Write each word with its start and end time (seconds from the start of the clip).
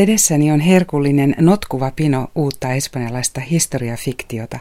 Edessäni 0.00 0.52
on 0.52 0.60
herkullinen 0.60 1.34
notkuva 1.40 1.92
pino 1.96 2.28
uutta 2.34 2.72
espanjalaista 2.72 3.40
historiafiktiota. 3.40 4.58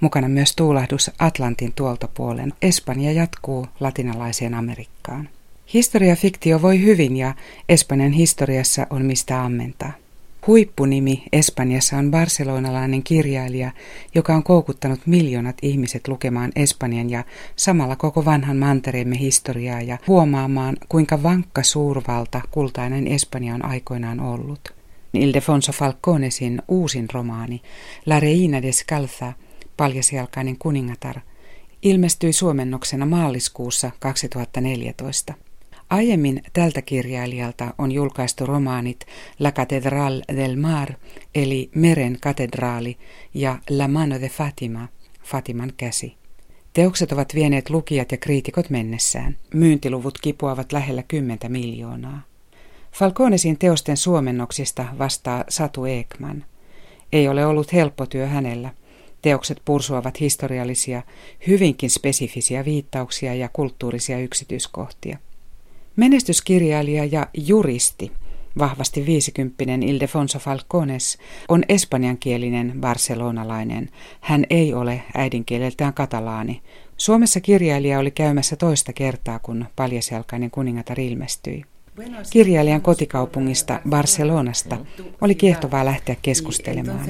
Mukana 0.00 0.28
myös 0.28 0.56
tuulahdus 0.56 1.10
Atlantin 1.18 1.72
tuolta 1.74 2.08
puolen. 2.14 2.52
Espanja 2.62 3.12
jatkuu 3.12 3.66
latinalaiseen 3.80 4.54
Amerikkaan. 4.54 5.28
Historiafiktio 5.74 6.62
voi 6.62 6.82
hyvin 6.82 7.16
ja 7.16 7.34
Espanjan 7.68 8.12
historiassa 8.12 8.86
on 8.90 9.04
mistä 9.04 9.42
ammentaa. 9.42 9.92
Huippunimi 10.46 11.22
Espanjassa 11.32 11.96
on 11.96 12.10
barcelonalainen 12.10 13.02
kirjailija, 13.02 13.70
joka 14.14 14.34
on 14.34 14.42
koukuttanut 14.42 15.00
miljoonat 15.06 15.56
ihmiset 15.62 16.08
lukemaan 16.08 16.52
Espanjan 16.56 17.10
ja 17.10 17.24
samalla 17.56 17.96
koko 17.96 18.24
vanhan 18.24 18.56
mantereemme 18.56 19.18
historiaa 19.18 19.80
ja 19.80 19.98
huomaamaan, 20.06 20.76
kuinka 20.88 21.22
vankka 21.22 21.62
suurvalta 21.62 22.40
kultainen 22.50 23.06
Espanja 23.06 23.54
on 23.54 23.64
aikoinaan 23.64 24.20
ollut. 24.20 24.60
Ildefonso 25.14 25.72
Falconesin 25.72 26.62
uusin 26.68 27.06
romaani 27.12 27.62
La 28.06 28.20
Reina 28.20 28.62
Descalza, 28.62 29.32
paljasjalkainen 29.76 30.58
kuningatar, 30.58 31.20
ilmestyi 31.82 32.32
suomennoksena 32.32 33.06
maaliskuussa 33.06 33.90
2014. 34.00 35.34
Aiemmin 35.92 36.42
tältä 36.52 36.82
kirjailijalta 36.82 37.74
on 37.78 37.92
julkaistu 37.92 38.46
romaanit 38.46 39.06
La 39.38 39.52
Catedral 39.52 40.22
del 40.36 40.56
Mar, 40.56 40.92
eli 41.34 41.70
Meren 41.74 42.18
katedraali, 42.20 42.96
ja 43.34 43.58
La 43.70 43.88
Mano 43.88 44.20
de 44.20 44.28
Fatima, 44.28 44.88
Fatiman 45.24 45.72
käsi. 45.76 46.14
Teokset 46.72 47.12
ovat 47.12 47.34
vieneet 47.34 47.70
lukijat 47.70 48.12
ja 48.12 48.18
kriitikot 48.18 48.70
mennessään. 48.70 49.36
Myyntiluvut 49.54 50.18
kipuavat 50.18 50.72
lähellä 50.72 51.02
10 51.02 51.38
miljoonaa. 51.48 52.22
Falconesin 52.92 53.58
teosten 53.58 53.96
suomennoksista 53.96 54.84
vastaa 54.98 55.44
Satu 55.48 55.84
Ekman. 55.84 56.44
Ei 57.12 57.28
ole 57.28 57.46
ollut 57.46 57.72
helppo 57.72 58.06
työ 58.06 58.26
hänellä. 58.26 58.70
Teokset 59.22 59.62
pursuavat 59.64 60.20
historiallisia, 60.20 61.02
hyvinkin 61.46 61.90
spesifisiä 61.90 62.64
viittauksia 62.64 63.34
ja 63.34 63.48
kulttuurisia 63.52 64.18
yksityiskohtia. 64.18 65.18
Menestyskirjailija 65.96 67.04
ja 67.04 67.26
juristi, 67.34 68.12
vahvasti 68.58 69.06
viisikymppinen 69.06 69.82
Ildefonso 69.82 70.38
Falcones, 70.38 71.18
on 71.48 71.62
espanjankielinen 71.68 72.72
barcelonalainen. 72.80 73.88
Hän 74.20 74.46
ei 74.50 74.74
ole 74.74 75.02
äidinkieleltään 75.14 75.94
katalaani. 75.94 76.62
Suomessa 76.96 77.40
kirjailija 77.40 77.98
oli 77.98 78.10
käymässä 78.10 78.56
toista 78.56 78.92
kertaa, 78.92 79.38
kun 79.38 79.66
paljasjalkainen 79.76 80.50
kuningatar 80.50 81.00
ilmestyi. 81.00 81.64
Kirjailijan 82.30 82.80
kotikaupungista 82.80 83.80
Barcelonasta 83.88 84.78
oli 85.20 85.34
kiehtovaa 85.34 85.84
lähteä 85.84 86.16
keskustelemaan. 86.22 87.04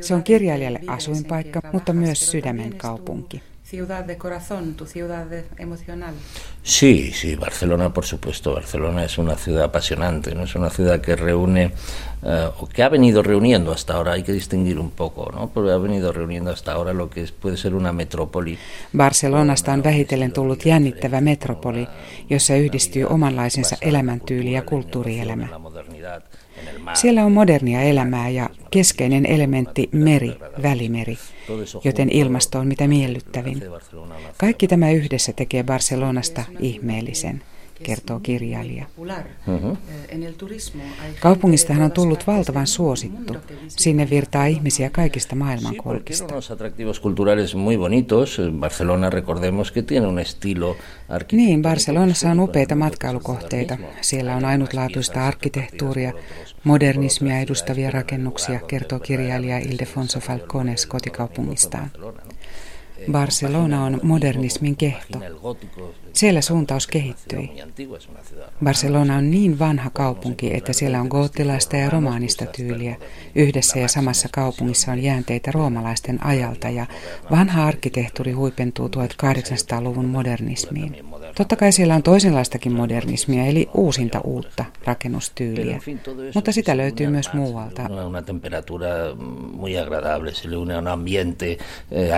Se 0.00 0.14
on 0.14 0.22
kirjailijalle 0.22 0.80
asuinpaikka, 0.86 1.62
mutta 1.72 1.92
myös 1.92 2.30
sydämen 2.30 2.76
kaupunki 2.76 3.42
ciudad 3.70 4.04
de 4.04 4.16
corazón, 4.16 4.72
tu 4.74 4.86
ciudad 4.86 5.26
emocional. 5.58 6.14
Sí, 6.62 7.12
sí, 7.12 7.36
Barcelona, 7.36 7.92
por 7.92 8.06
supuesto. 8.06 8.54
Barcelona 8.54 9.04
es 9.04 9.18
una 9.18 9.36
ciudad 9.36 9.64
apasionante, 9.64 10.34
¿no? 10.34 10.44
Es 10.44 10.54
una 10.54 10.70
ciudad 10.70 11.02
que 11.02 11.14
reúne, 11.16 11.72
uh, 12.22 12.62
o 12.62 12.66
que 12.66 12.82
ha 12.82 12.88
venido 12.88 13.22
reuniendo 13.22 13.70
hasta 13.70 13.92
ahora, 13.92 14.12
hay 14.12 14.22
que 14.22 14.32
distinguir 14.32 14.78
un 14.78 14.90
poco, 14.90 15.30
¿no? 15.34 15.50
Porque 15.50 15.70
ha 15.70 15.76
venido 15.76 16.12
reuniendo 16.12 16.50
hasta 16.50 16.72
ahora 16.72 16.94
lo 16.94 17.10
que 17.10 17.28
puede 17.40 17.58
ser 17.58 17.74
una 17.74 17.92
metrópoli. 17.92 18.58
Barcelonasta 18.96 19.72
on 19.72 19.84
vähitellen 19.84 20.32
tullut 20.32 20.64
jännittävä 20.64 21.20
metropoli, 21.20 21.88
jossa 22.30 22.56
yhdistyy 22.56 23.04
omanlaisensa 23.04 23.76
elämäntyyli 23.80 24.52
ja 24.52 24.62
kulttuurielämä. 24.62 25.48
Siellä 26.94 27.24
on 27.24 27.32
modernia 27.32 27.82
elämää 27.82 28.28
ja 28.28 28.50
keskeinen 28.70 29.26
elementti 29.26 29.88
meri, 29.92 30.36
välimeri, 30.62 31.18
joten 31.84 32.10
ilmasto 32.10 32.58
on 32.58 32.66
mitä 32.66 32.88
miellyttävin. 32.88 33.62
Kaikki 34.38 34.68
tämä 34.68 34.90
yhdessä 34.90 35.32
tekee 35.32 35.62
Barcelonasta 35.62 36.44
ihmeellisen 36.60 37.42
kertoo 37.82 38.20
kirjailija. 38.20 38.86
Mm-hmm. 39.46 39.76
Kaupungistahan 41.20 41.82
on 41.82 41.92
tullut 41.92 42.26
valtavan 42.26 42.66
suosittu. 42.66 43.36
Sinne 43.68 44.10
virtaa 44.10 44.46
ihmisiä 44.46 44.90
kaikista 44.90 45.36
maailmankolkista. 45.36 46.34
Niin, 51.32 51.62
Barcelonassa 51.62 52.30
on 52.30 52.40
upeita 52.40 52.74
matkailukohteita. 52.74 53.78
Siellä 54.00 54.36
on 54.36 54.44
ainutlaatuista 54.44 55.26
arkkitehtuuria, 55.26 56.12
modernismia 56.64 57.38
edustavia 57.38 57.90
rakennuksia, 57.90 58.60
kertoo 58.60 58.98
kirjailija 58.98 59.58
Ildefonso 59.58 60.20
Falcones 60.20 60.86
kotikaupungistaan. 60.86 61.90
Barcelona 63.12 63.84
on 63.84 64.00
modernismin 64.02 64.76
kehto. 64.76 65.18
Siellä 66.12 66.40
suuntaus 66.40 66.86
kehittyi. 66.86 67.50
Barcelona 68.64 69.16
on 69.16 69.30
niin 69.30 69.58
vanha 69.58 69.90
kaupunki, 69.90 70.54
että 70.54 70.72
siellä 70.72 71.00
on 71.00 71.06
goottilaista 71.06 71.76
ja 71.76 71.90
romaanista 71.90 72.46
tyyliä. 72.46 72.96
Yhdessä 73.34 73.78
ja 73.78 73.88
samassa 73.88 74.28
kaupungissa 74.32 74.92
on 74.92 75.02
jäänteitä 75.02 75.50
roomalaisten 75.52 76.26
ajalta 76.26 76.68
ja 76.68 76.86
vanha 77.30 77.66
arkkitehtuuri 77.66 78.32
huipentuu 78.32 78.88
1800-luvun 78.88 80.04
modernismiin. 80.04 80.96
Totta 81.36 81.56
kai 81.56 81.72
siellä 81.72 81.94
on 81.94 82.02
toisenlaistakin 82.02 82.72
modernismia, 82.72 83.46
eli 83.46 83.68
uusinta 83.74 84.20
uutta 84.20 84.64
rakennustyyliä, 84.84 85.80
mutta 86.34 86.52
sitä 86.52 86.76
löytyy 86.76 87.06
myös 87.06 87.32
muualta. 87.32 87.82
Una 88.06 88.22
temperatura 88.22 88.88
muy 89.52 89.78
agradable, 89.78 90.34
se 90.34 90.50
le 90.50 90.56
une 90.56 90.78
un 90.78 90.88
ambiente 90.88 91.58
eh, 91.90 92.14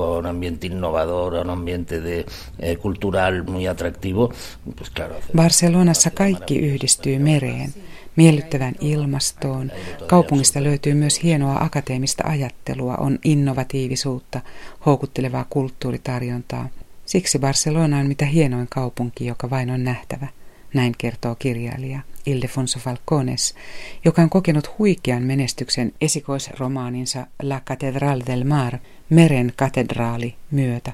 académico, 0.00 0.18
un 0.18 0.26
ambiente 0.26 0.66
innovador, 0.66 1.34
un 1.34 1.50
ambiente 1.50 2.00
de 2.00 2.26
eh, 2.58 2.76
cultural 2.76 3.44
muy 3.44 3.66
atractivo. 3.66 4.32
Pues 4.76 4.90
claro, 4.90 5.14
Barcelonassa 5.34 6.10
kaikki 6.10 6.58
yhdistyy 6.58 7.18
mereen 7.18 7.74
miellyttävään 8.16 8.74
ilmastoon. 8.80 9.72
Kaupungista 10.06 10.62
löytyy 10.62 10.94
myös 10.94 11.22
hienoa 11.22 11.56
akateemista 11.60 12.24
ajattelua, 12.26 12.96
on 12.96 13.18
innovatiivisuutta, 13.24 14.40
houkuttelevaa 14.86 15.46
kulttuuritarjontaa. 15.50 16.68
Siksi 17.06 17.38
Barcelona 17.38 17.98
on 17.98 18.06
mitä 18.06 18.24
hienoin 18.24 18.66
kaupunki, 18.70 19.26
joka 19.26 19.50
vain 19.50 19.70
on 19.70 19.84
nähtävä. 19.84 20.28
Näin 20.74 20.94
kertoo 20.98 21.34
kirjailija 21.34 22.00
Ildefonso 22.26 22.78
Falcones, 22.78 23.54
joka 24.04 24.22
on 24.22 24.30
kokenut 24.30 24.78
huikean 24.78 25.22
menestyksen 25.22 25.92
esikoisromaaninsa 26.00 27.26
La 27.42 27.60
Catedral 27.66 28.20
del 28.26 28.44
Mar, 28.44 28.78
meren 29.10 29.52
katedraali, 29.56 30.34
myötä. 30.50 30.92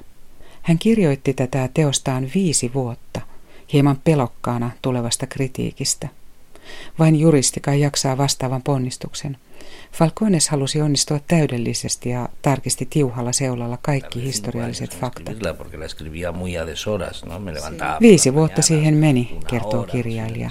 Hän 0.61 0.79
kirjoitti 0.79 1.33
tätä 1.33 1.69
teostaan 1.73 2.31
viisi 2.35 2.71
vuotta, 2.73 3.21
hieman 3.73 3.97
pelokkaana 4.03 4.71
tulevasta 4.81 5.27
kritiikistä. 5.27 6.07
Vain 6.99 7.15
juristi 7.19 7.59
kai 7.59 7.81
jaksaa 7.81 8.17
vastaavan 8.17 8.61
ponnistuksen– 8.61 9.37
Falcones 9.91 10.49
halusi 10.49 10.81
onnistua 10.81 11.19
täydellisesti 11.27 12.09
ja 12.09 12.29
tarkisti 12.41 12.87
tiuhalla 12.89 13.31
seulalla 13.31 13.77
kaikki 13.81 14.23
historialliset 14.23 14.97
faktat. 14.99 15.35
Viisi 18.01 18.33
vuotta 18.33 18.61
siihen 18.61 18.93
meni, 18.93 19.37
kertoo 19.47 19.83
kirjailija. 19.83 20.49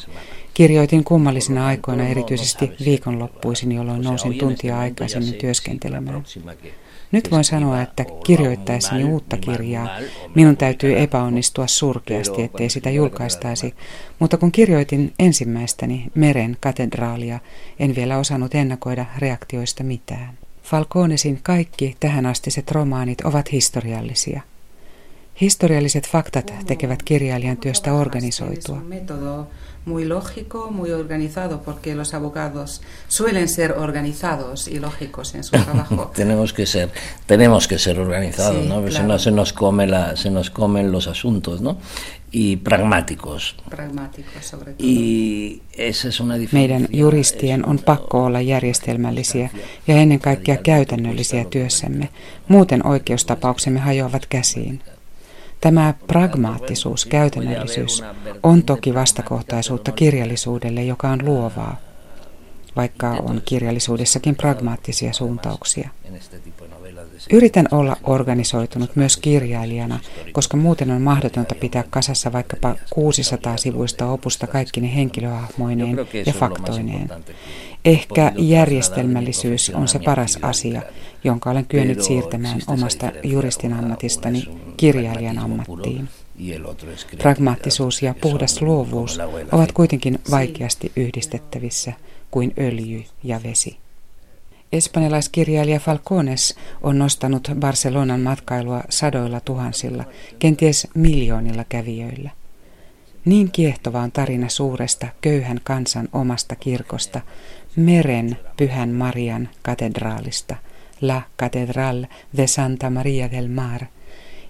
Kirjoitin 0.54 1.04
kummallisina 1.04 1.66
aikoina 1.66 2.08
erityisesti 2.08 2.70
viikonloppuisin, 2.84 3.72
jolloin 3.72 4.02
nousin 4.02 4.38
tuntia 4.38 4.78
aikaisemmin 4.78 5.34
työskentelemään. 5.34 6.24
Nyt 7.12 7.30
voin 7.30 7.44
sanoa, 7.44 7.82
että 7.82 8.04
kirjoittaessani 8.26 9.04
uutta 9.04 9.36
kirjaa 9.36 9.88
minun 10.34 10.56
täytyy 10.56 10.98
epäonnistua 10.98 11.66
surkeasti, 11.66 12.42
ettei 12.42 12.70
sitä 12.70 12.90
julkaistaisi, 12.90 13.74
mutta 14.18 14.36
kun 14.36 14.52
kirjoitin 14.52 15.12
ensimmäistäni 15.18 16.06
Meren 16.14 16.56
katedraalia, 16.60 17.38
en 17.78 17.94
vielä 17.94 18.18
osannut 18.18 18.54
ennakoida 18.54 19.06
reaktioista 19.18 19.84
mitään. 19.84 20.38
Falconesin 20.62 21.40
kaikki 21.42 21.96
tähänastiset 22.00 22.70
romaanit 22.70 23.20
ovat 23.20 23.52
historiallisia. 23.52 24.40
Historialliset 25.40 26.08
faktat 26.08 26.54
tekevät 26.66 27.02
kirjailijan 27.02 27.56
työstä 27.56 27.92
organisoitua 27.92 28.82
muy 29.86 30.04
lógico, 30.04 30.70
muy 30.72 30.90
organizado, 30.90 31.62
porque 31.62 31.94
los 31.94 32.12
abogados 32.12 32.82
suelen 33.06 33.48
ser 33.48 33.72
organizados 33.72 34.66
y 34.66 34.80
lógicos 34.80 35.34
en 35.36 35.44
su 35.44 35.52
trabajo. 35.64 36.10
tenemos 36.14 36.52
que 36.52 36.66
ser, 36.66 36.90
tenemos 37.24 37.68
que 37.68 37.78
ser 37.78 38.00
organizados, 38.00 38.62
sí, 38.64 38.68
¿no? 38.68 38.82
Claro. 38.82 38.90
Si 38.90 39.02
no 39.04 39.18
se 39.18 39.30
nos 39.30 39.52
come 39.52 39.86
la, 39.86 40.16
se 40.16 40.30
nos 40.30 40.50
comen 40.50 40.90
los 40.90 41.06
asuntos, 41.06 41.60
¿no? 41.60 41.78
Y 42.32 42.56
pragmáticos. 42.56 43.54
Pragmáticos 43.70 44.44
sobre 44.44 44.72
todo. 44.72 44.86
Y 44.86 45.62
esa 45.72 46.08
es 46.08 46.20
una 46.20 46.36
Meidän 46.52 46.88
juristien 46.92 47.64
on 47.64 47.78
pakko 47.78 48.24
olla 48.24 48.40
järjestelmällisiä 48.40 49.50
ja 49.86 49.96
ennen 49.96 50.20
kaikkea 50.20 50.56
käytännöllisiä 50.56 51.44
työssämme. 51.44 52.08
Muuten 52.48 52.86
oikeustapauksemme 52.86 53.80
hajoavat 53.80 54.26
käsiin. 54.26 54.80
Tämä 55.60 55.94
pragmaattisuus, 56.06 57.06
käytännöllisyys 57.06 58.04
on 58.42 58.62
toki 58.62 58.94
vastakohtaisuutta 58.94 59.92
kirjallisuudelle, 59.92 60.84
joka 60.84 61.08
on 61.08 61.24
luovaa. 61.24 61.85
Vaikka 62.76 63.10
on 63.10 63.42
kirjallisuudessakin 63.44 64.36
pragmaattisia 64.36 65.12
suuntauksia. 65.12 65.90
Yritän 67.32 67.68
olla 67.70 67.96
organisoitunut 68.04 68.96
myös 68.96 69.16
kirjailijana, 69.16 70.00
koska 70.32 70.56
muuten 70.56 70.90
on 70.90 71.02
mahdotonta 71.02 71.54
pitää 71.54 71.84
kasassa 71.90 72.32
vaikkapa 72.32 72.74
600 72.90 73.56
sivuista 73.56 74.06
opusta 74.06 74.46
kaikkine 74.46 74.94
henkilöhahmoineen 74.94 75.96
ja 76.26 76.32
faktoineen. 76.32 77.10
Ehkä 77.84 78.32
järjestelmällisyys 78.36 79.70
on 79.70 79.88
se 79.88 79.98
paras 79.98 80.38
asia, 80.42 80.82
jonka 81.24 81.50
olen 81.50 81.66
kyennyt 81.66 82.02
siirtämään 82.02 82.60
omasta 82.66 83.12
juristin 83.22 83.72
ammatistani 83.72 84.48
kirjailijan 84.76 85.38
ammattiin. 85.38 86.08
Pragmaattisuus 87.18 88.02
ja 88.02 88.14
puhdas 88.20 88.62
luovuus 88.62 89.18
ovat 89.52 89.72
kuitenkin 89.72 90.18
vaikeasti 90.30 90.92
yhdistettävissä 90.96 91.92
kuin 92.30 92.54
öljy 92.58 93.04
ja 93.22 93.40
vesi. 93.42 93.76
Espanjalaiskirjailija 94.72 95.80
Falcones 95.80 96.56
on 96.82 96.98
nostanut 96.98 97.50
Barcelonan 97.60 98.20
matkailua 98.20 98.82
sadoilla 98.88 99.40
tuhansilla, 99.40 100.04
kenties 100.38 100.88
miljoonilla 100.94 101.64
kävijöillä. 101.68 102.30
Niin 103.24 103.52
kiehtova 103.52 104.00
on 104.00 104.12
tarina 104.12 104.48
suuresta 104.48 105.06
köyhän 105.20 105.60
kansan 105.64 106.08
omasta 106.12 106.56
kirkosta, 106.56 107.20
meren 107.76 108.38
pyhän 108.56 108.88
Marian 108.88 109.48
katedraalista, 109.62 110.56
La 111.00 111.22
Catedral 111.38 112.04
de 112.36 112.46
Santa 112.46 112.90
Maria 112.90 113.30
del 113.30 113.48
Mar, 113.48 113.82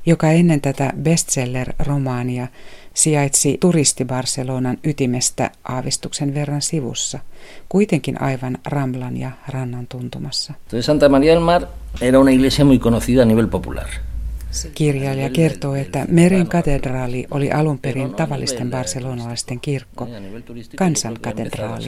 joka 0.07 0.31
ennen 0.31 0.61
tätä 0.61 0.93
bestseller-romaania 1.03 2.47
sijaitsi 2.95 3.57
turisti 3.61 4.05
Barcelonan 4.05 4.79
ytimestä 4.85 5.51
aavistuksen 5.65 6.35
verran 6.35 6.63
sivussa, 6.63 7.19
kuitenkin 7.69 8.23
aivan 8.23 8.59
Ramblan 8.67 9.17
ja 9.17 9.31
rannan 9.49 9.87
tuntumassa. 9.87 10.55
Santa 10.81 11.09
Maria 11.09 11.35
del 11.35 11.43
Mar 11.43 11.63
era 12.01 12.19
una 12.19 12.31
iglesia 12.31 12.65
muy 12.65 12.79
conocida 12.79 13.23
a 13.23 13.25
nivel 13.25 13.47
popular. 13.47 13.89
Kirjailija 14.75 15.31
kertoo, 15.31 15.75
että 15.75 16.07
Meren 16.09 16.49
katedraali 16.49 17.27
oli 17.31 17.53
alun 17.53 17.79
perin 17.79 18.15
tavallisten 18.15 18.71
barcelonalaisten 18.71 19.61
kirkko, 19.61 20.09
kansan 20.77 21.17
katedraali. 21.21 21.85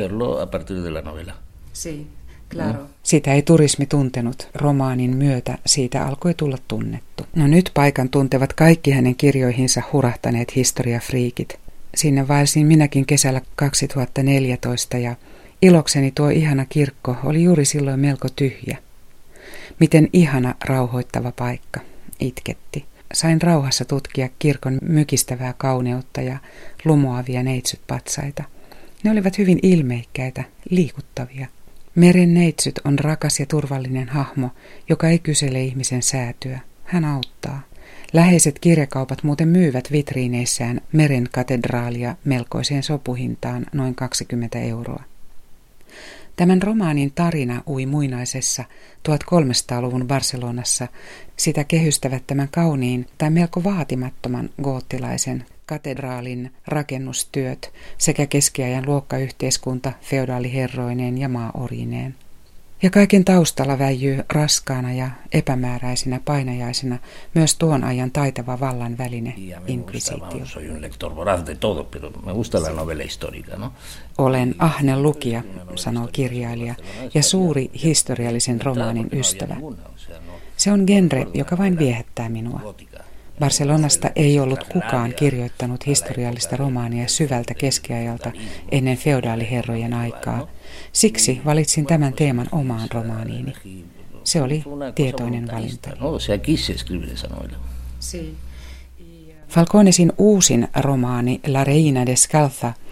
Claro. 2.51 2.88
Sitä 3.03 3.35
ei 3.35 3.43
turismi 3.43 3.87
tuntenut. 3.87 4.49
Romaanin 4.55 5.17
myötä 5.17 5.59
siitä 5.67 6.07
alkoi 6.07 6.35
tulla 6.35 6.59
tunnettu. 6.69 7.27
No 7.37 7.47
nyt 7.47 7.71
paikan 7.75 8.09
tuntevat 8.09 8.53
kaikki 8.53 8.91
hänen 8.91 9.17
kirjoihinsa 9.17 9.83
hurahtaneet 9.93 10.57
historiafriikit. 10.57 11.59
Sinne 11.95 12.29
vaelsin 12.29 12.67
minäkin 12.67 13.07
kesällä 13.07 13.41
2014 13.57 14.99
ja 14.99 15.17
ilokseni 15.63 16.13
tuo 16.15 16.29
ihana 16.29 16.65
kirkko 16.65 17.17
oli 17.25 17.43
juuri 17.43 17.65
silloin 17.65 18.01
melko 18.01 18.29
tyhjä. 18.37 18.79
Miten 19.81 20.09
ihana 20.13 20.55
rauhoittava 20.65 21.33
paikka, 21.33 21.81
itketti. 22.21 22.85
Sain 23.13 23.43
rauhassa 23.43 23.85
tutkia 23.85 24.29
kirkon 24.39 24.79
mykistävää 24.83 25.55
kauneutta 25.59 26.21
ja 26.21 26.39
lumoavia 26.85 27.43
neitsytpatsaita. 27.43 28.45
Ne 29.05 29.11
olivat 29.11 29.39
hyvin 29.39 29.59
ilmeikkäitä, 29.63 30.45
liikuttavia– 30.71 31.47
Meren 31.99 32.35
neitsyt 32.35 32.81
on 32.85 32.99
rakas 32.99 33.41
ja 33.41 33.47
turvallinen 33.47 34.09
hahmo, 34.09 34.51
joka 34.89 35.09
ei 35.09 35.19
kysele 35.19 35.63
ihmisen 35.63 36.03
säätyä. 36.03 36.61
Hän 36.85 37.05
auttaa. 37.05 37.61
Läheiset 38.13 38.59
kirjakaupat 38.59 39.23
muuten 39.23 39.49
myyvät 39.49 39.93
vitriineissään 39.93 40.81
meren 40.93 41.29
katedraalia 41.33 42.17
melkoiseen 42.25 42.83
sopuhintaan 42.83 43.67
noin 43.73 43.95
20 43.95 44.59
euroa. 44.59 45.03
Tämän 46.37 46.63
romaanin 46.63 47.13
tarina 47.15 47.63
ui 47.67 47.87
muinaisessa 47.87 48.65
1300-luvun 49.09 50.07
Barcelonassa 50.07 50.89
sitä 51.37 51.65
kehystävät 51.65 52.27
tämän 52.27 52.49
kauniin 52.51 53.07
tai 53.19 53.31
melko 53.31 53.65
vaatimattoman 53.65 54.51
goottilaisen 54.63 55.45
katedraalin 55.69 56.53
rakennustyöt 56.67 57.73
sekä 57.99 58.27
keskiajan 58.27 58.87
luokkayhteiskunta 58.87 59.93
feodaaliherroineen 60.01 61.19
ja 61.19 61.29
maaorineen. 61.29 62.15
Ja 62.83 62.91
kaiken 62.91 63.25
taustalla 63.25 63.79
väijyy 63.79 64.25
raskaana 64.33 64.93
ja 64.93 65.11
epämääräisenä 65.33 66.21
painajaisena 66.25 66.99
myös 67.35 67.55
tuon 67.55 67.85
ajan 67.85 68.11
taitava 68.11 68.61
vallan 68.61 68.99
väline, 68.99 69.35
inkvisitio. 69.67 70.45
No? 73.57 73.73
Olen 74.19 74.55
ahne 74.59 74.97
lukija, 74.97 75.43
sanoo 75.75 76.09
kirjailija, 76.13 76.75
ja 77.15 77.23
suuri 77.23 77.71
historiallisen 77.83 78.63
romaanin 78.63 79.09
ystävä. 79.13 79.57
Se 80.57 80.73
on 80.73 80.85
genre, 80.87 81.27
joka 81.35 81.59
vain 81.59 81.79
viehättää 81.79 82.29
minua. 82.29 82.75
Barcelonasta 83.39 84.11
ei 84.17 84.41
ollut 84.41 84.65
kukaan 84.65 85.15
kirjoittanut 85.15 85.87
historiallista 85.87 86.57
romaania 86.57 87.09
syvältä 87.09 87.55
keskiajalta 87.55 88.33
ennen 88.71 88.97
feodaaliherrojen 88.97 89.95
aikaa. 89.95 90.47
Siksi 90.93 91.41
valitsin 91.45 91.87
tämän 91.87 92.13
teeman 92.13 92.49
omaan 92.53 92.89
romaaniini. 92.95 93.53
Se 94.25 94.43
oli 94.43 94.65
tietoinen 94.95 95.49
valinta. 95.53 95.91
Falconesin 99.49 100.13
uusin 100.19 100.69
romaani 100.77 101.41
La 101.47 101.65
Reina 101.65 102.07
Descalza– 102.07 102.73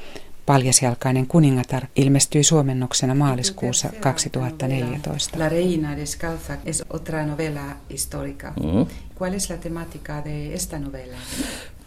Paljasjalkainen 0.46 1.26
kuningatar 1.26 1.86
ilmestyi 1.96 2.44
suomennoksena 2.44 3.14
maaliskuussa 3.14 3.90
2014. 4.00 5.38
La 5.38 5.48
Reina 5.48 5.96
Descalza 5.96 6.56
es 6.64 6.84
otra 6.90 7.26
novela 7.26 7.76
histórica. 7.90 8.52
Mm. 8.56 8.86
¿Cuál 9.18 9.34
es 9.34 9.50
la 9.50 9.56
temática 9.56 10.24
de 10.24 10.54
esta 10.54 10.78
novela? 10.78 11.16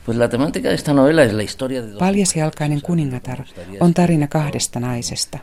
Pues 0.05 0.17
la 0.17 0.27
temática 0.27 0.69
de 0.69 0.75
esta 0.75 0.93
novela 0.93 1.23
es 1.23 1.33
la 1.33 1.43
historia 1.43 1.81
de 1.81 1.97
Paljasjalkainen 1.99 2.81
kuningatar 2.81 3.45
on 3.79 3.93
tarina 3.93 4.27
kahdesta 4.27 4.79
naisesta. 4.79 5.39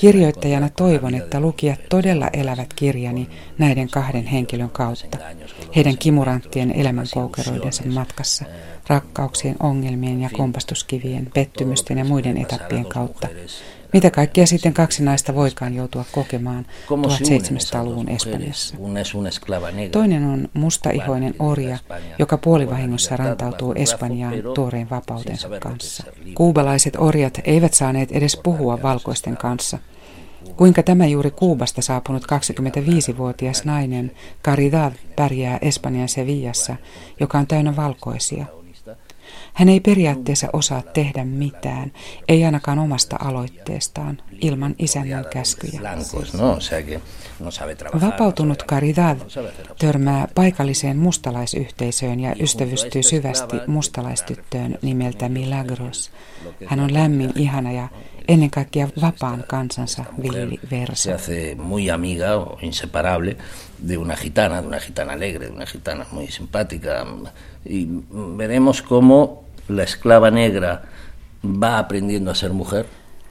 Kirjoittajana 0.00 0.68
toivon, 0.68 1.14
että 1.14 1.40
lukijat 1.40 1.80
todella 1.88 2.28
elävät 2.32 2.74
kirjani 2.74 3.28
näiden 3.58 3.90
kahden 3.90 4.26
henkilön 4.26 4.70
kautta, 4.70 5.18
heidän 5.76 5.98
kimuranttien 5.98 6.72
elämänkoukeroidensa 6.72 7.82
matkassa, 7.86 8.44
rakkauksien, 8.88 9.56
ongelmien 9.60 10.20
ja 10.20 10.30
kompastuskivien, 10.32 11.30
pettymysten 11.34 11.98
ja 11.98 12.04
muiden 12.04 12.36
etappien 12.36 12.86
kautta. 12.86 13.28
Mitä 13.92 14.10
kaikkea 14.10 14.46
sitten 14.46 14.74
kaksi 14.74 15.02
naista 15.02 15.34
voikaan 15.34 15.74
joutua 15.74 16.04
kokemaan 16.12 16.66
1700-luvun 16.86 18.08
Espanjassa? 18.08 18.76
Toinen 19.92 20.24
on 20.24 20.48
mustaihoinen 20.54 21.34
orja, 21.38 21.78
joka 22.18 22.38
puolivahingossa 22.38 23.16
rantautuu 23.16 23.72
Espanjaan 23.76 24.34
tuoreen 24.54 24.90
vapautensa 24.90 25.48
kanssa. 25.60 26.04
Kuubalaiset 26.34 26.96
orjat 26.98 27.40
eivät 27.44 27.74
saaneet 27.74 28.12
edes 28.12 28.36
puhua 28.42 28.82
valkoisten 28.82 29.36
kanssa. 29.36 29.78
Kuinka 30.56 30.82
tämä 30.82 31.06
juuri 31.06 31.30
Kuubasta 31.30 31.82
saapunut 31.82 32.22
25-vuotias 32.22 33.64
nainen 33.64 34.10
Caridad 34.44 34.92
pärjää 35.16 35.58
Espanjan 35.62 36.08
Sevillassa, 36.08 36.76
joka 37.20 37.38
on 37.38 37.46
täynnä 37.46 37.76
valkoisia– 37.76 38.46
hän 39.58 39.68
ei 39.68 39.80
periaatteessa 39.80 40.48
osaa 40.52 40.82
tehdä 40.82 41.24
mitään, 41.24 41.92
ei 42.28 42.44
ainakaan 42.44 42.78
omasta 42.78 43.16
aloitteestaan, 43.20 44.18
ilman 44.40 44.74
isännän 44.78 45.24
käskyjä. 45.32 45.80
Vapautunut 48.00 48.62
Caridad 48.66 49.18
törmää 49.78 50.28
paikalliseen 50.34 50.96
mustalaisyhteisöön 50.96 52.20
ja 52.20 52.34
ystävystyy 52.40 53.02
syvästi 53.02 53.56
mustalaistyttöön 53.66 54.78
nimeltä 54.82 55.28
Milagros. 55.28 56.10
Hän 56.66 56.80
on 56.80 56.94
lämmin, 56.94 57.32
ihana 57.34 57.72
ja 57.72 57.88
ennen 58.28 58.50
kaikkea 58.50 58.88
vapaan 59.02 59.44
kansansa 59.48 60.04
villi 60.22 60.60
verso. 60.70 61.10
Muy 61.56 61.90
amiga 61.90 62.34
o 62.34 62.58
inseparable 62.62 63.36
de 63.88 63.98
una 63.98 64.16
gitana, 64.16 64.62
de 64.62 64.66
una 64.66 64.80
gitana 64.80 65.12
alegre, 65.12 65.46
de 65.46 65.52
una 65.52 65.66
gitana 65.66 66.06
muy 66.12 66.26
simpática. 66.26 67.06
Y 67.64 67.86
veremos 68.36 68.82
cómo 68.82 69.47
la 69.68 69.82
esclava 69.82 70.30
negra 70.30 70.78
va 71.60 71.78
aprendiendo 71.78 72.30
a 72.30 72.34
ser 72.34 72.52
mujer. 72.52 72.86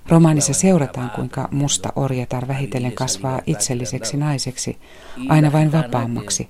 Romaanissa 0.10 0.54
seurataan, 0.54 1.10
kuinka 1.10 1.48
musta 1.52 1.90
orjatar 1.96 2.48
vähitellen 2.48 2.92
kasvaa 2.92 3.42
itselliseksi 3.46 4.18
naiseksi, 4.18 4.78
aina 5.30 5.52
vain 5.52 5.72
vapaammaksi, 5.72 6.48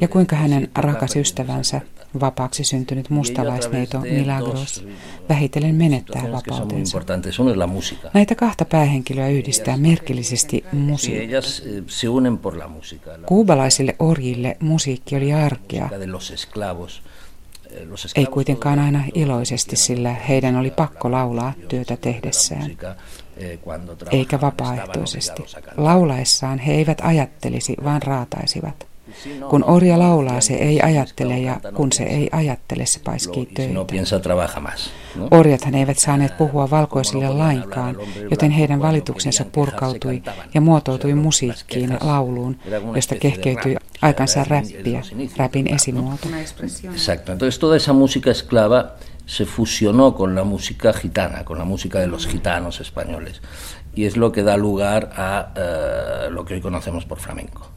ja 0.00 0.08
kuinka 0.08 0.36
hänen 0.36 0.70
rakas 0.74 1.16
ystävänsä, 1.16 1.80
vapaaksi 2.20 2.64
syntynyt 2.64 3.10
mustalaisneito 3.10 4.00
Milagros, 4.00 4.86
vähitellen 5.28 5.74
menettää 5.74 6.22
vapautensa. 6.32 7.00
Näitä 8.14 8.34
kahta 8.34 8.64
päähenkilöä 8.64 9.28
yhdistää 9.28 9.76
merkillisesti 9.76 10.64
musiikki. 10.72 11.34
Kuubalaisille 13.26 13.96
orjille 13.98 14.56
musiikki 14.60 15.16
oli 15.16 15.32
arkea, 15.32 15.90
ei 18.16 18.26
kuitenkaan 18.26 18.78
aina 18.78 19.04
iloisesti, 19.14 19.76
sillä 19.76 20.12
heidän 20.12 20.56
oli 20.56 20.70
pakko 20.70 21.10
laulaa 21.10 21.52
työtä 21.68 21.96
tehdessään. 21.96 22.70
eh, 23.36 23.58
eikä 24.10 24.40
vapaaehtoisesti. 24.40 25.44
Laulaessaan 25.76 26.58
he 26.58 26.72
eivät 26.72 26.98
ajattelisi, 27.02 27.74
vaan 27.84 28.02
raataisivat. 28.02 28.89
Kun 29.50 29.64
orja 29.64 29.98
laulaa, 29.98 30.40
se 30.40 30.54
ei 30.54 30.80
ajattele 30.80 31.38
ja 31.38 31.60
kun 31.74 31.92
se 31.92 32.02
ei 32.02 32.28
ajattele, 32.32 32.86
se 32.86 33.00
paiskii 33.04 33.46
töitä. 33.46 33.80
Orjathan 35.30 35.74
eivät 35.74 35.98
saaneet 35.98 36.38
puhua 36.38 36.70
valkoisille 36.70 37.28
lainkaan, 37.28 37.96
joten 38.30 38.50
heidän 38.50 38.82
valituksensa 38.82 39.44
purkautui 39.52 40.22
ja 40.54 40.60
muotoutui 40.60 41.14
musiikkiin, 41.14 41.98
lauluun, 42.00 42.56
josta 42.94 43.14
kehkeytyi 43.14 43.76
aikansa 44.02 44.44
räppiä, 44.44 45.02
räpin 45.36 45.74
esimuoto. 45.74 46.28
Exacto. 46.92 47.32
Entonces 47.32 47.58
toda 47.58 47.76
esa 47.76 47.92
música 47.92 48.30
esclava 48.30 48.84
se 49.26 49.44
fusionó 49.44 50.14
con 50.14 50.34
la 50.34 50.44
música 50.44 50.92
gitana, 50.92 51.44
con 51.44 51.58
la 51.58 51.64
música 51.64 52.00
de 52.00 52.06
los 52.06 52.26
gitanos 52.26 52.80
españoles. 52.80 53.40
Y 53.94 54.04
es 54.04 54.16
lo 54.16 54.32
que 54.32 54.42
da 54.42 54.56
lugar 54.56 55.10
a 55.16 55.52
uh, 55.56 56.32
lo 56.32 56.44
que 56.44 56.54
hoy 56.54 56.60
conocemos 56.60 57.04
por 57.04 57.18
flamenco. 57.18 57.69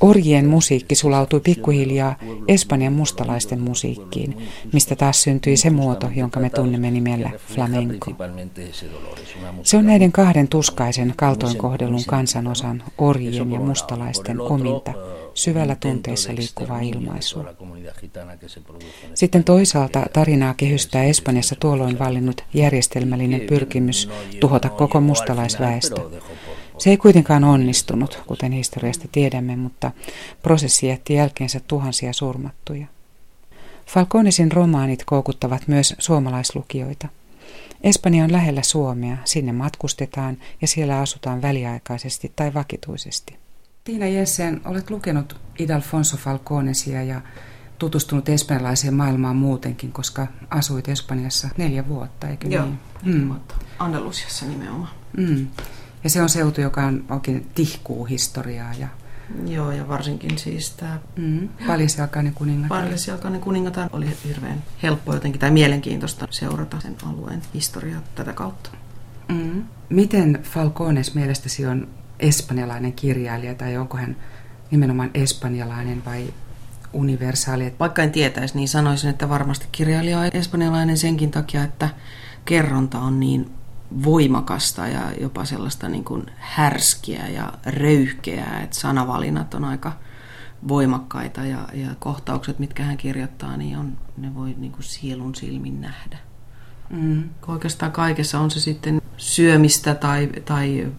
Orjien 0.00 0.46
musiikki 0.46 0.94
sulautui 0.94 1.40
pikkuhiljaa 1.40 2.16
Espanjan 2.48 2.92
mustalaisten 2.92 3.60
musiikkiin, 3.60 4.48
mistä 4.72 4.96
taas 4.96 5.22
syntyi 5.22 5.56
se 5.56 5.70
muoto, 5.70 6.10
jonka 6.16 6.40
me 6.40 6.50
tunnemme 6.50 6.90
nimellä 6.90 7.30
flamenco. 7.54 8.12
Se 9.62 9.76
on 9.76 9.86
näiden 9.86 10.12
kahden 10.12 10.48
tuskaisen 10.48 11.14
kaltoinkohdelun 11.16 12.04
kansanosan, 12.06 12.82
orjien 12.98 13.52
ja 13.52 13.60
mustalaisten 13.60 14.40
ominta, 14.40 14.92
syvällä 15.34 15.76
tunteissa 15.80 16.34
liikkuvaa 16.34 16.80
ilmaisua. 16.80 17.44
Sitten 19.14 19.44
toisaalta 19.44 20.06
tarinaa 20.12 20.54
kehystää 20.54 21.04
Espanjassa 21.04 21.56
tuolloin 21.60 21.98
vallinnut 21.98 22.44
järjestelmällinen 22.54 23.40
pyrkimys 23.40 24.08
tuhota 24.40 24.68
koko 24.68 25.00
mustalaisväestö. 25.00 26.00
Se 26.78 26.90
ei 26.90 26.96
kuitenkaan 26.96 27.44
onnistunut, 27.44 28.22
kuten 28.26 28.52
historiasta 28.52 29.08
tiedämme, 29.12 29.56
mutta 29.56 29.92
prosessi 30.42 30.86
jätti 30.86 31.14
jälkeensä 31.14 31.60
tuhansia 31.68 32.12
surmattuja. 32.12 32.86
Falconesin 33.86 34.52
romaanit 34.52 35.04
koukuttavat 35.04 35.68
myös 35.68 35.94
suomalaislukijoita. 35.98 37.08
Espanja 37.82 38.24
on 38.24 38.32
lähellä 38.32 38.62
Suomea, 38.62 39.16
sinne 39.24 39.52
matkustetaan 39.52 40.36
ja 40.60 40.68
siellä 40.68 40.98
asutaan 40.98 41.42
väliaikaisesti 41.42 42.32
tai 42.36 42.54
vakituisesti. 42.54 43.36
Tiina 43.84 44.06
Jessen, 44.06 44.60
olet 44.64 44.90
lukenut 44.90 45.36
Idalfonso 45.58 46.16
Falconesia 46.16 47.02
ja 47.02 47.20
tutustunut 47.78 48.28
espanjalaiseen 48.28 48.94
maailmaan 48.94 49.36
muutenkin, 49.36 49.92
koska 49.92 50.26
asuit 50.50 50.88
Espanjassa 50.88 51.48
neljä 51.56 51.88
vuotta, 51.88 52.28
eikö 52.28 52.48
Joo, 52.48 52.64
niin? 52.64 52.78
mm. 53.02 53.28
vuotta. 53.28 53.54
Andalusiassa 53.78 54.46
nimenomaan. 54.46 54.90
Mm. 55.16 55.46
Ja 56.04 56.10
se 56.10 56.22
on 56.22 56.28
seutu, 56.28 56.60
joka 56.60 56.82
on 56.84 57.04
oikein 57.10 57.46
tihkuu 57.54 58.04
historiaa. 58.04 58.72
Ja... 58.78 58.88
Joo, 59.46 59.72
ja 59.72 59.88
varsinkin 59.88 60.38
siis 60.38 60.70
tämä... 60.70 60.98
Mm. 61.16 61.48
Paljasjalkainen 61.66 62.34
kuningatar. 62.34 62.82
Paljasjalkainen 62.82 63.40
kuningatar 63.40 63.88
oli 63.92 64.06
hirveän 64.24 64.62
helppo 64.82 65.14
jotenkin, 65.14 65.40
tai 65.40 65.50
mielenkiintoista 65.50 66.26
seurata 66.30 66.80
sen 66.80 66.96
alueen 67.06 67.42
historiaa 67.54 68.00
tätä 68.14 68.32
kautta. 68.32 68.70
Mm. 69.28 69.64
Miten 69.88 70.40
Falcones 70.42 71.14
mielestäsi 71.14 71.66
on 71.66 71.88
espanjalainen 72.20 72.92
kirjailija, 72.92 73.54
tai 73.54 73.76
onko 73.76 73.96
hän 73.96 74.16
nimenomaan 74.70 75.10
espanjalainen 75.14 76.04
vai 76.04 76.34
universaali? 76.92 77.74
Vaikka 77.80 78.02
en 78.02 78.12
tietäisi, 78.12 78.56
niin 78.56 78.68
sanoisin, 78.68 79.10
että 79.10 79.28
varmasti 79.28 79.66
kirjailija 79.72 80.18
on 80.18 80.30
espanjalainen 80.32 80.96
senkin 80.96 81.30
takia, 81.30 81.64
että 81.64 81.88
kerronta 82.44 82.98
on 82.98 83.20
niin 83.20 83.50
voimakasta 84.04 84.88
ja 84.88 85.12
jopa 85.20 85.44
sellaista 85.44 85.88
niin 85.88 86.04
kuin 86.04 86.26
härskiä 86.36 87.28
ja 87.28 87.52
röyhkeää, 87.66 88.60
että 88.62 88.76
sanavalinnat 88.76 89.54
on 89.54 89.64
aika 89.64 89.92
voimakkaita 90.68 91.40
ja, 91.40 91.68
ja 91.74 91.88
kohtaukset, 91.98 92.58
mitkä 92.58 92.82
hän 92.82 92.96
kirjoittaa, 92.96 93.56
niin 93.56 93.78
on, 93.78 93.98
ne 94.16 94.34
voi 94.34 94.54
niin 94.58 94.72
kuin 94.72 94.82
sielun 94.82 95.34
silmin 95.34 95.80
nähdä. 95.80 96.18
Mm. 96.90 97.30
Oikeastaan 97.48 97.92
kaikessa 97.92 98.40
on 98.40 98.50
se 98.50 98.60
sitten 98.60 99.02
syömistä 99.16 99.94
tai, 99.94 100.28
tai 100.44 100.92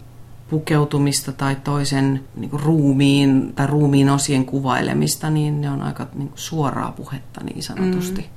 pukeutumista 0.50 1.32
tai 1.32 1.56
toisen 1.56 2.24
niin 2.36 2.50
kuin 2.50 2.62
ruumiin 2.62 3.52
tai 3.54 3.66
ruumiin 3.66 4.10
osien 4.10 4.46
kuvailemista, 4.46 5.30
niin 5.30 5.60
ne 5.60 5.70
on 5.70 5.82
aika 5.82 6.06
niin 6.14 6.28
kuin 6.28 6.38
suoraa 6.38 6.92
puhetta 6.92 7.44
niin 7.44 7.62
sanotusti. 7.62 8.20
Mm. 8.20 8.28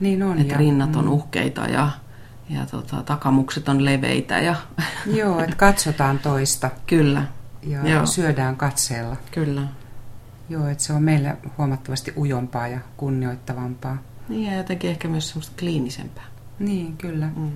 Niin 0.00 0.22
on. 0.22 0.38
Että 0.38 0.56
rinnat 0.56 0.96
on 0.96 1.04
mm. 1.04 1.12
uhkeita 1.12 1.60
ja 1.60 1.90
ja 2.48 2.66
tota, 2.66 3.02
takamukset 3.02 3.68
on 3.68 3.84
leveitä. 3.84 4.38
Ja 4.38 4.54
Joo, 5.20 5.40
että 5.40 5.56
katsotaan 5.56 6.18
toista. 6.18 6.70
Kyllä. 6.86 7.22
Ja 7.62 7.88
Joo. 7.88 8.06
syödään 8.06 8.56
katseella. 8.56 9.16
Kyllä. 9.30 9.62
Joo, 10.48 10.66
että 10.66 10.84
se 10.84 10.92
on 10.92 11.02
meille 11.02 11.36
huomattavasti 11.58 12.12
ujompaa 12.16 12.68
ja 12.68 12.78
kunnioittavampaa. 12.96 13.98
Niin 14.28 14.52
ja 14.52 14.58
jotenkin 14.58 14.90
ehkä 14.90 15.08
myös 15.08 15.28
semmoista 15.28 15.56
kliinisempää. 15.58 16.24
Niin, 16.58 16.96
kyllä. 16.96 17.28
Mm. 17.36 17.50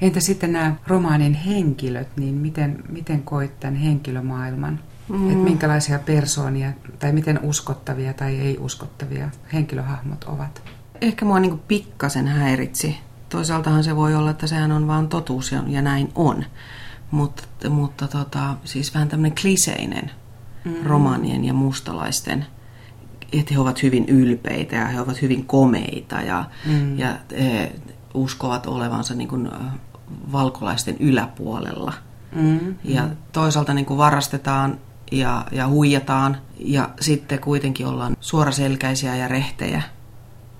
Entä 0.00 0.20
sitten 0.20 0.52
nämä 0.52 0.74
romaanin 0.86 1.34
henkilöt, 1.34 2.08
niin 2.16 2.34
miten, 2.34 2.84
miten 2.88 3.22
koit 3.22 3.60
tämän 3.60 3.76
henkilömaailman? 3.76 4.80
Mm. 5.08 5.30
Että 5.30 5.44
minkälaisia 5.44 5.98
persoonia 5.98 6.72
tai 6.98 7.12
miten 7.12 7.40
uskottavia 7.42 8.12
tai 8.12 8.38
ei 8.40 8.58
uskottavia 8.58 9.30
henkilöhahmot 9.52 10.24
ovat? 10.24 10.62
Ehkä 11.00 11.24
mua 11.24 11.40
niin 11.40 11.58
pikkasen 11.58 12.26
häiritsi 12.26 12.96
toisaaltahan 13.30 13.84
se 13.84 13.96
voi 13.96 14.14
olla, 14.14 14.30
että 14.30 14.46
sehän 14.46 14.72
on 14.72 14.86
vaan 14.86 15.08
totuus 15.08 15.52
ja, 15.52 15.62
ja 15.66 15.82
näin 15.82 16.12
on. 16.14 16.44
Mutta, 17.10 17.42
mutta 17.70 18.08
tota, 18.08 18.56
siis 18.64 18.94
vähän 18.94 19.08
tämmöinen 19.08 19.38
kliseinen 19.40 20.10
mm-hmm. 20.64 20.86
romanien 20.86 21.44
ja 21.44 21.52
mustalaisten, 21.52 22.46
että 23.32 23.54
he 23.54 23.60
ovat 23.60 23.82
hyvin 23.82 24.08
ylpeitä 24.08 24.76
ja 24.76 24.86
he 24.86 25.00
ovat 25.00 25.22
hyvin 25.22 25.46
komeita 25.46 26.20
ja, 26.20 26.44
mm. 26.66 26.98
ja 26.98 27.18
he 27.30 27.72
uskovat 28.14 28.66
olevansa 28.66 29.14
niin 29.14 29.28
kuin 29.28 29.50
valkolaisten 30.32 30.96
yläpuolella. 31.00 31.92
Mm-hmm. 32.34 32.74
Ja 32.84 33.08
toisaalta 33.32 33.74
niin 33.74 33.86
kuin 33.86 33.98
varastetaan 33.98 34.78
ja, 35.12 35.44
ja 35.52 35.68
huijataan 35.68 36.36
ja 36.58 36.90
sitten 37.00 37.38
kuitenkin 37.38 37.86
ollaan 37.86 38.16
suoraselkäisiä 38.20 39.16
ja 39.16 39.28
rehtejä. 39.28 39.82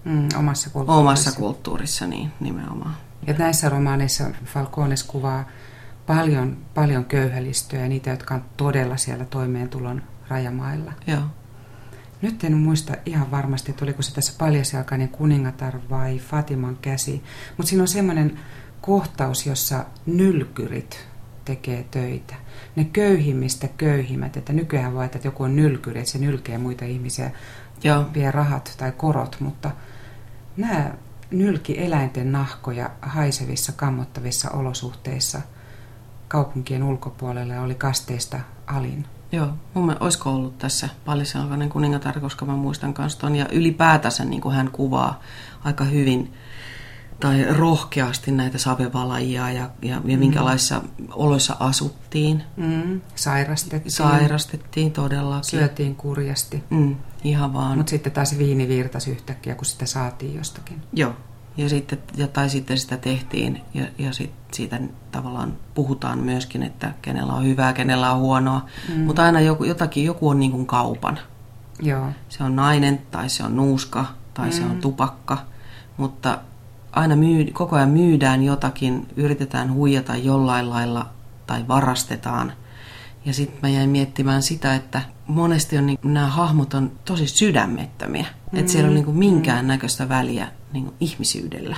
Mm, 0.04 0.28
omassa 0.38 0.71
kulttuurissa. 0.71 1.00
Omassa 1.00 1.33
kulttuurissa, 1.33 2.07
niin 2.07 2.33
nimenomaan. 2.40 2.97
Ja 3.26 3.35
näissä 3.38 3.69
romaaneissa 3.69 4.25
Falcones 4.45 5.04
kuvaa 5.04 5.45
paljon, 6.07 6.57
paljon 6.75 7.04
köyhälistöä 7.04 7.80
ja 7.80 7.88
niitä, 7.88 8.11
jotka 8.11 8.35
on 8.35 8.45
todella 8.57 8.97
siellä 8.97 9.25
toimeentulon 9.25 10.02
rajamailla. 10.28 10.92
Joo. 11.07 11.23
Nyt 12.23 12.45
en 12.45 12.57
muista 12.57 12.95
ihan 13.07 13.30
varmasti, 13.30 13.71
että 13.71 13.85
oliko 13.85 14.02
se 14.02 14.14
tässä 14.14 14.33
paljasjalkainen 14.38 15.09
kuningatar 15.09 15.78
vai 15.90 16.19
Fatiman 16.19 16.78
käsi, 16.83 17.23
mutta 17.57 17.71
siinä 17.71 17.83
on 17.83 17.88
semmoinen 17.88 18.38
kohtaus, 18.80 19.47
jossa 19.47 19.85
nylkyrit 20.07 21.07
tekee 21.45 21.85
töitä. 21.90 22.35
Ne 22.76 22.85
köyhimmistä 22.85 23.69
köyhimmät, 23.69 24.37
että 24.37 24.52
nykyään 24.52 24.95
voi, 24.95 25.04
että 25.04 25.19
joku 25.25 25.42
on 25.42 25.57
nylkyri, 25.57 26.00
että 26.00 26.12
se 26.12 26.19
nylkee 26.19 26.59
muita 26.59 26.85
ihmisiä, 26.85 27.30
Joo. 27.84 28.04
vie 28.14 28.30
rahat 28.30 28.75
tai 28.78 28.92
korot, 28.92 29.37
mutta 29.40 29.70
nämä 30.56 30.90
nylki 31.30 31.84
eläinten 31.84 32.32
nahkoja 32.32 32.90
haisevissa, 33.02 33.72
kammottavissa 33.72 34.50
olosuhteissa 34.50 35.40
kaupunkien 36.28 36.82
ulkopuolella 36.82 37.60
oli 37.60 37.75
kasteista 37.75 38.40
alin. 38.66 39.06
Joo, 39.32 39.49
mun 39.75 39.84
mielestä 39.84 40.04
olisiko 40.04 40.30
ollut 40.30 40.58
tässä 40.58 40.88
Pallisalkainen 41.04 41.68
kuningatar, 41.68 42.20
koska 42.20 42.44
mä 42.44 42.52
muistan 42.52 42.94
kanssa 42.94 43.18
ton. 43.18 43.37
Ja 43.37 43.46
ylipäätänsä 43.52 44.25
niin 44.25 44.40
kuin 44.42 44.54
hän 44.54 44.70
kuvaa 44.70 45.20
aika 45.64 45.84
hyvin 45.84 46.34
tai 47.20 47.44
rohkeasti 47.44 48.32
näitä 48.32 48.58
savevalajia 48.58 49.50
ja, 49.50 49.70
ja, 49.82 50.00
ja 50.04 50.18
minkälaisissa 50.18 50.82
oloissa 51.12 51.56
asuttiin. 51.60 52.42
Mm. 52.56 53.00
Sairastettiin. 53.14 53.92
Sairastettiin 53.92 54.92
todellakin. 54.92 55.50
Syötiin 55.50 55.96
kurjasti. 55.96 56.64
Mm. 56.70 56.96
Ihan 57.24 57.52
vaan. 57.52 57.76
Mutta 57.76 57.90
sitten 57.90 58.12
taas 58.12 58.38
viini 58.38 58.68
virtasi 58.68 59.10
yhtäkkiä, 59.10 59.54
kun 59.54 59.64
sitä 59.64 59.86
saatiin 59.86 60.34
jostakin. 60.34 60.82
Joo. 60.92 61.12
Ja 61.56 61.68
sitten, 61.68 61.98
ja, 62.16 62.28
tai 62.28 62.50
sitten 62.50 62.78
sitä 62.78 62.96
tehtiin 62.96 63.60
ja, 63.74 63.86
ja 63.98 64.12
sit, 64.12 64.30
siitä 64.52 64.80
tavallaan 65.12 65.56
puhutaan 65.74 66.18
myöskin, 66.18 66.62
että 66.62 66.92
kenellä 67.02 67.32
on 67.32 67.44
hyvää, 67.44 67.72
kenellä 67.72 68.12
on 68.12 68.20
huonoa. 68.20 68.66
Mm. 68.94 69.00
Mutta 69.00 69.22
aina 69.22 69.40
joku, 69.40 69.64
jotakin, 69.64 70.04
joku 70.04 70.28
on 70.28 70.40
niin 70.40 70.52
kuin 70.52 70.66
kaupan. 70.66 71.18
Joo. 71.82 72.06
Se 72.28 72.44
on 72.44 72.56
nainen 72.56 73.02
tai 73.10 73.28
se 73.28 73.44
on 73.44 73.56
nuuska 73.56 74.04
tai 74.34 74.46
mm. 74.46 74.52
se 74.52 74.62
on 74.62 74.74
mm. 74.74 74.80
tupakka. 74.80 75.38
Mutta 75.96 76.38
aina 76.92 77.16
myy, 77.16 77.44
koko 77.52 77.76
ajan 77.76 77.88
myydään 77.88 78.42
jotakin, 78.42 79.06
yritetään 79.16 79.73
huijata 79.73 80.16
jollain 80.16 80.70
lailla 80.70 81.09
tai 81.47 81.68
varastetaan. 81.68 82.52
Ja 83.25 83.35
sitten 83.35 83.59
mä 83.62 83.68
jäin 83.68 83.90
miettimään 83.90 84.42
sitä, 84.42 84.75
että 84.75 85.02
monesti 85.26 85.78
on 85.78 85.87
niin, 85.87 85.99
nämä 86.02 86.26
hahmot 86.26 86.75
on 86.75 86.92
tosi 87.04 87.26
sydämettömiä. 87.26 88.26
Mm. 88.52 88.59
Että 88.59 88.73
siellä 88.73 88.88
on 88.88 88.94
niin 88.94 89.16
minkään 89.16 89.66
näköistä 89.66 90.09
väliä 90.09 90.49
niin 90.73 90.92
ihmisyydellä. 91.00 91.76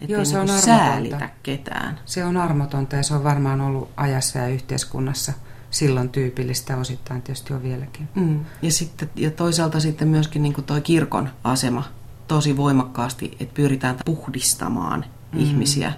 Että 0.00 0.12
Joo, 0.12 0.24
se 0.24 0.38
niin 0.38 0.50
on 0.50 0.60
säälitä 0.60 1.30
ketään. 1.42 2.00
Se 2.04 2.24
on 2.24 2.36
armotonta 2.36 2.96
ja 2.96 3.02
se 3.02 3.14
on 3.14 3.24
varmaan 3.24 3.60
ollut 3.60 3.90
ajassa 3.96 4.38
ja 4.38 4.48
yhteiskunnassa 4.48 5.32
silloin 5.70 6.08
tyypillistä 6.08 6.76
osittain 6.76 7.22
tietysti 7.22 7.54
on 7.54 7.62
vieläkin. 7.62 8.08
Mm. 8.14 8.44
Ja, 8.62 8.72
sitten, 8.72 9.10
ja 9.16 9.30
toisaalta 9.30 9.80
sitten 9.80 10.08
myöskin 10.08 10.42
niin 10.42 10.64
tuo 10.66 10.80
kirkon 10.80 11.28
asema 11.44 11.84
tosi 12.28 12.56
voimakkaasti, 12.56 13.36
että 13.40 13.54
pyritään 13.54 13.96
puhdistamaan 14.04 15.04
mm. 15.32 15.38
ihmisiä 15.38 15.92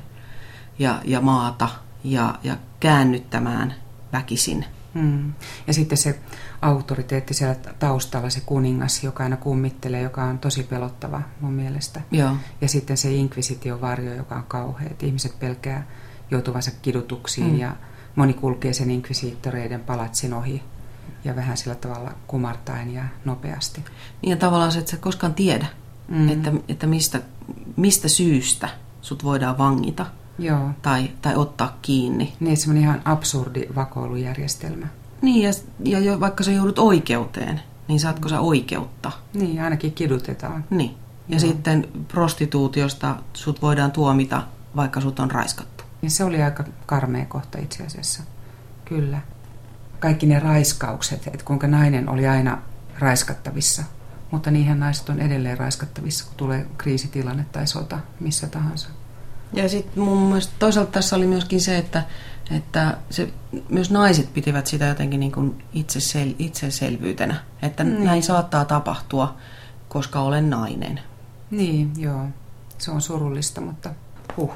ja, 0.78 1.00
ja 1.04 1.20
maata 1.20 1.68
ja, 2.04 2.34
ja 2.42 2.56
käännyttämään 2.80 3.74
väkisin. 4.12 4.64
Mm. 4.94 5.32
Ja 5.66 5.74
sitten 5.74 5.98
se 5.98 6.20
autoriteetti 6.62 7.34
siellä 7.34 7.54
taustalla, 7.78 8.30
se 8.30 8.40
kuningas, 8.46 9.04
joka 9.04 9.24
aina 9.24 9.36
kummittelee, 9.36 10.02
joka 10.02 10.24
on 10.24 10.38
tosi 10.38 10.62
pelottava 10.62 11.22
mun 11.40 11.52
mielestä. 11.52 12.00
Joo. 12.10 12.36
Ja 12.60 12.68
sitten 12.68 12.96
se 12.96 13.12
inkvisition 13.12 13.80
varjo, 13.80 14.14
joka 14.14 14.34
on 14.34 14.44
kauhea, 14.44 14.90
että 14.90 15.06
ihmiset 15.06 15.38
pelkää 15.38 15.86
joutuvansa 16.30 16.70
kidutuksiin 16.82 17.52
mm. 17.52 17.58
ja 17.58 17.76
moni 18.16 18.32
kulkee 18.32 18.72
sen 18.72 18.90
inkvisiittoreiden 18.90 19.80
palatsin 19.80 20.34
ohi 20.34 20.62
ja 21.24 21.36
vähän 21.36 21.56
sillä 21.56 21.74
tavalla 21.74 22.12
kumartaen 22.26 22.94
ja 22.94 23.04
nopeasti. 23.24 23.84
Niin 24.22 24.30
ja 24.30 24.36
tavallaan 24.36 24.72
se, 24.72 24.78
että 24.78 24.90
sä 24.90 24.96
koskaan 24.96 25.34
tiedä, 25.34 25.66
mm. 26.08 26.28
että, 26.28 26.52
että 26.68 26.86
mistä, 26.86 27.20
mistä 27.76 28.08
syystä 28.08 28.68
sut 29.00 29.24
voidaan 29.24 29.58
vangita 29.58 30.06
Joo. 30.38 30.70
Tai, 30.82 31.10
tai 31.22 31.36
ottaa 31.36 31.78
kiinni. 31.82 32.32
Niin, 32.40 32.56
semmoinen 32.56 32.82
ihan 32.82 33.02
absurdi 33.04 33.68
vakoilujärjestelmä. 33.74 34.86
Niin, 35.22 35.42
ja, 35.42 35.50
ja 35.84 35.98
jo, 35.98 36.20
vaikka 36.20 36.44
sä 36.44 36.52
joudut 36.52 36.78
oikeuteen, 36.78 37.60
niin 37.88 38.00
saatko 38.00 38.28
sä 38.28 38.40
oikeutta? 38.40 39.12
Niin, 39.34 39.62
ainakin 39.62 39.92
kidutetaan. 39.92 40.64
Niin. 40.70 40.90
Ja 41.28 41.36
Joo. 41.36 41.40
sitten 41.40 41.88
prostituutiosta 42.08 43.16
sut 43.32 43.62
voidaan 43.62 43.92
tuomita, 43.92 44.42
vaikka 44.76 45.00
sut 45.00 45.18
on 45.18 45.30
raiskattu. 45.30 45.84
Ja 46.02 46.10
se 46.10 46.24
oli 46.24 46.42
aika 46.42 46.64
karmea 46.86 47.24
kohta 47.24 47.58
itse 47.58 47.86
asiassa. 47.86 48.22
Kyllä. 48.84 49.20
Kaikki 50.00 50.26
ne 50.26 50.38
raiskaukset, 50.38 51.26
että 51.26 51.44
kuinka 51.44 51.66
nainen 51.66 52.08
oli 52.08 52.26
aina 52.26 52.58
raiskattavissa. 52.98 53.82
Mutta 54.34 54.50
niinhän 54.50 54.80
naiset 54.80 55.08
on 55.08 55.20
edelleen 55.20 55.58
raiskattavissa, 55.58 56.24
kun 56.24 56.34
tulee 56.36 56.66
kriisitilanne 56.78 57.46
tai 57.52 57.66
sota, 57.66 57.98
missä 58.20 58.46
tahansa. 58.46 58.88
Ja 59.52 59.68
sitten 59.68 60.02
mun 60.02 60.22
mielestä 60.22 60.52
toisaalta 60.58 60.92
tässä 60.92 61.16
oli 61.16 61.26
myöskin 61.26 61.60
se, 61.60 61.78
että, 61.78 62.02
että 62.50 62.96
se, 63.10 63.28
myös 63.68 63.90
naiset 63.90 64.34
pitivät 64.34 64.66
sitä 64.66 64.84
jotenkin 64.84 65.20
niin 65.20 65.32
kuin 65.32 65.64
itsesel, 65.72 66.34
itseselvyytenä, 66.38 67.36
että 67.62 67.84
mm. 67.84 68.04
näin 68.04 68.22
saattaa 68.22 68.64
tapahtua, 68.64 69.36
koska 69.88 70.20
olen 70.20 70.50
nainen. 70.50 71.00
Niin, 71.50 71.92
joo. 71.96 72.26
Se 72.78 72.90
on 72.90 73.02
surullista, 73.02 73.60
mutta 73.60 73.90
huh. 74.36 74.52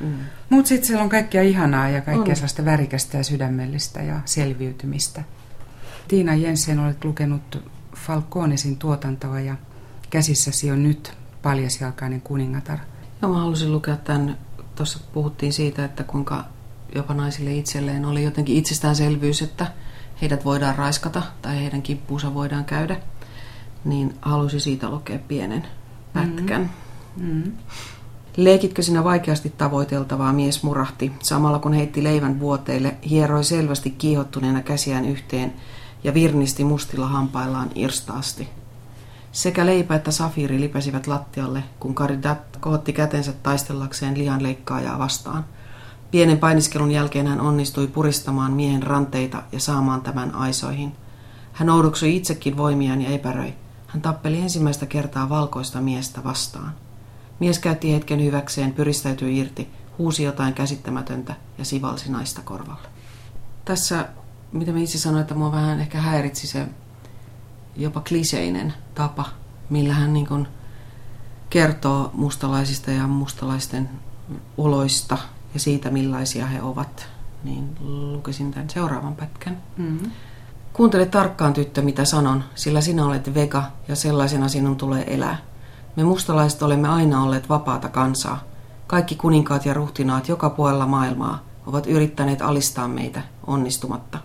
Mm. 0.00 0.18
Mutta 0.50 0.68
sitten 0.68 0.86
siellä 0.86 1.02
on 1.02 1.10
kaikkea 1.10 1.42
ihanaa 1.42 1.88
ja 1.88 2.00
kaikkea 2.00 2.32
on. 2.32 2.36
sellaista 2.36 2.64
värikästä 2.64 3.16
ja 3.16 3.24
sydämellistä 3.24 4.02
ja 4.02 4.20
selviytymistä. 4.24 5.22
Tiina 6.08 6.34
Jensen, 6.34 6.78
olet 6.78 7.04
lukenut 7.04 7.73
Falconesin 7.94 8.76
tuotantoa 8.76 9.40
ja 9.40 9.56
käsissäsi 10.10 10.70
on 10.70 10.82
nyt 10.82 11.12
paljasjalkainen 11.42 12.20
kuningatar– 12.20 12.78
No 13.24 13.28
mä 13.28 13.38
halusin 13.38 13.72
lukea 13.72 13.96
tämän, 13.96 14.38
tuossa 14.74 14.98
puhuttiin 15.12 15.52
siitä, 15.52 15.84
että 15.84 16.04
kuinka 16.04 16.44
jopa 16.94 17.14
naisille 17.14 17.54
itselleen 17.54 18.04
oli 18.04 18.24
jotenkin 18.24 18.56
itsestäänselvyys, 18.56 19.42
että 19.42 19.66
heidät 20.22 20.44
voidaan 20.44 20.76
raiskata 20.76 21.22
tai 21.42 21.60
heidän 21.60 21.82
kippuunsa 21.82 22.34
voidaan 22.34 22.64
käydä, 22.64 22.96
niin 23.84 24.14
halusin 24.22 24.60
siitä 24.60 24.90
lukea 24.90 25.18
pienen 25.18 25.66
pätkän. 26.12 26.70
Mm-hmm. 27.16 27.34
Mm-hmm. 27.34 27.52
Leikitkö 28.36 28.82
sinä 28.82 29.04
vaikeasti 29.04 29.52
tavoiteltavaa 29.58 30.32
mies 30.32 30.62
murahti, 30.62 31.12
samalla 31.22 31.58
kun 31.58 31.72
heitti 31.72 32.04
leivän 32.04 32.40
vuoteille, 32.40 32.96
hieroi 33.10 33.44
selvästi 33.44 33.90
kiihottuneena 33.90 34.62
käsiään 34.62 35.04
yhteen 35.04 35.52
ja 36.04 36.14
virnisti 36.14 36.64
mustilla 36.64 37.08
hampaillaan 37.08 37.70
irstaasti. 37.74 38.48
Sekä 39.32 39.66
leipä 39.66 39.94
että 39.94 40.10
safiiri 40.10 40.60
lipäsivät 40.60 41.06
lattialle, 41.06 41.64
kun 41.80 41.94
Karidat 41.94 42.56
kohotti 42.60 42.92
kätensä 42.92 43.32
taistellakseen 43.32 44.18
lihan 44.18 44.42
leikkaajaa 44.42 44.98
vastaan. 44.98 45.44
Pienen 46.10 46.38
painiskelun 46.38 46.90
jälkeen 46.90 47.26
hän 47.26 47.40
onnistui 47.40 47.86
puristamaan 47.86 48.52
miehen 48.52 48.82
ranteita 48.82 49.42
ja 49.52 49.60
saamaan 49.60 50.00
tämän 50.00 50.34
aisoihin. 50.34 50.92
Hän 51.52 51.70
oudoksui 51.70 52.16
itsekin 52.16 52.56
voimiaan 52.56 53.02
ja 53.02 53.08
epäröi. 53.08 53.54
Hän 53.86 54.02
tappeli 54.02 54.40
ensimmäistä 54.40 54.86
kertaa 54.86 55.28
valkoista 55.28 55.80
miestä 55.80 56.24
vastaan. 56.24 56.74
Mies 57.40 57.58
käytti 57.58 57.92
hetken 57.92 58.24
hyväkseen, 58.24 58.72
pyristäytyi 58.72 59.38
irti, 59.38 59.68
huusi 59.98 60.22
jotain 60.22 60.54
käsittämätöntä 60.54 61.34
ja 61.58 61.64
sivalsi 61.64 62.12
naista 62.12 62.42
korvalle. 62.42 62.88
Tässä, 63.64 64.08
mitä 64.54 64.72
mä 64.72 64.78
itse 64.78 64.98
sanoin, 64.98 65.20
että 65.20 65.34
mua 65.34 65.52
vähän 65.52 65.80
ehkä 65.80 66.00
häiritsi 66.00 66.46
se 66.46 66.66
jopa 67.76 68.00
kliseinen 68.00 68.74
tapa, 68.94 69.24
millä 69.70 69.94
hän 69.94 70.12
niin 70.12 70.26
kuin 70.26 70.48
kertoo 71.50 72.10
mustalaisista 72.12 72.90
ja 72.90 73.06
mustalaisten 73.06 73.90
oloista 74.58 75.18
ja 75.54 75.60
siitä, 75.60 75.90
millaisia 75.90 76.46
he 76.46 76.62
ovat, 76.62 77.08
niin 77.44 77.76
lukisin 77.80 78.50
tämän 78.50 78.70
seuraavan 78.70 79.14
pätkän. 79.16 79.58
Mm-hmm. 79.76 80.10
Kuuntele 80.72 81.06
tarkkaan 81.06 81.52
tyttö, 81.52 81.82
mitä 81.82 82.04
sanon, 82.04 82.44
sillä 82.54 82.80
sinä 82.80 83.04
olet 83.04 83.34
vega 83.34 83.62
ja 83.88 83.96
sellaisena 83.96 84.48
sinun 84.48 84.76
tulee 84.76 85.14
elää. 85.14 85.36
Me 85.96 86.04
mustalaiset 86.04 86.62
olemme 86.62 86.88
aina 86.88 87.22
olleet 87.22 87.48
vapaata 87.48 87.88
kansaa. 87.88 88.42
Kaikki 88.86 89.14
kuninkaat 89.14 89.66
ja 89.66 89.74
ruhtinaat 89.74 90.28
joka 90.28 90.50
puolella 90.50 90.86
maailmaa 90.86 91.42
ovat 91.66 91.86
yrittäneet 91.86 92.42
alistaa 92.42 92.88
meitä 92.88 93.22
onnistumatta. 93.46 94.18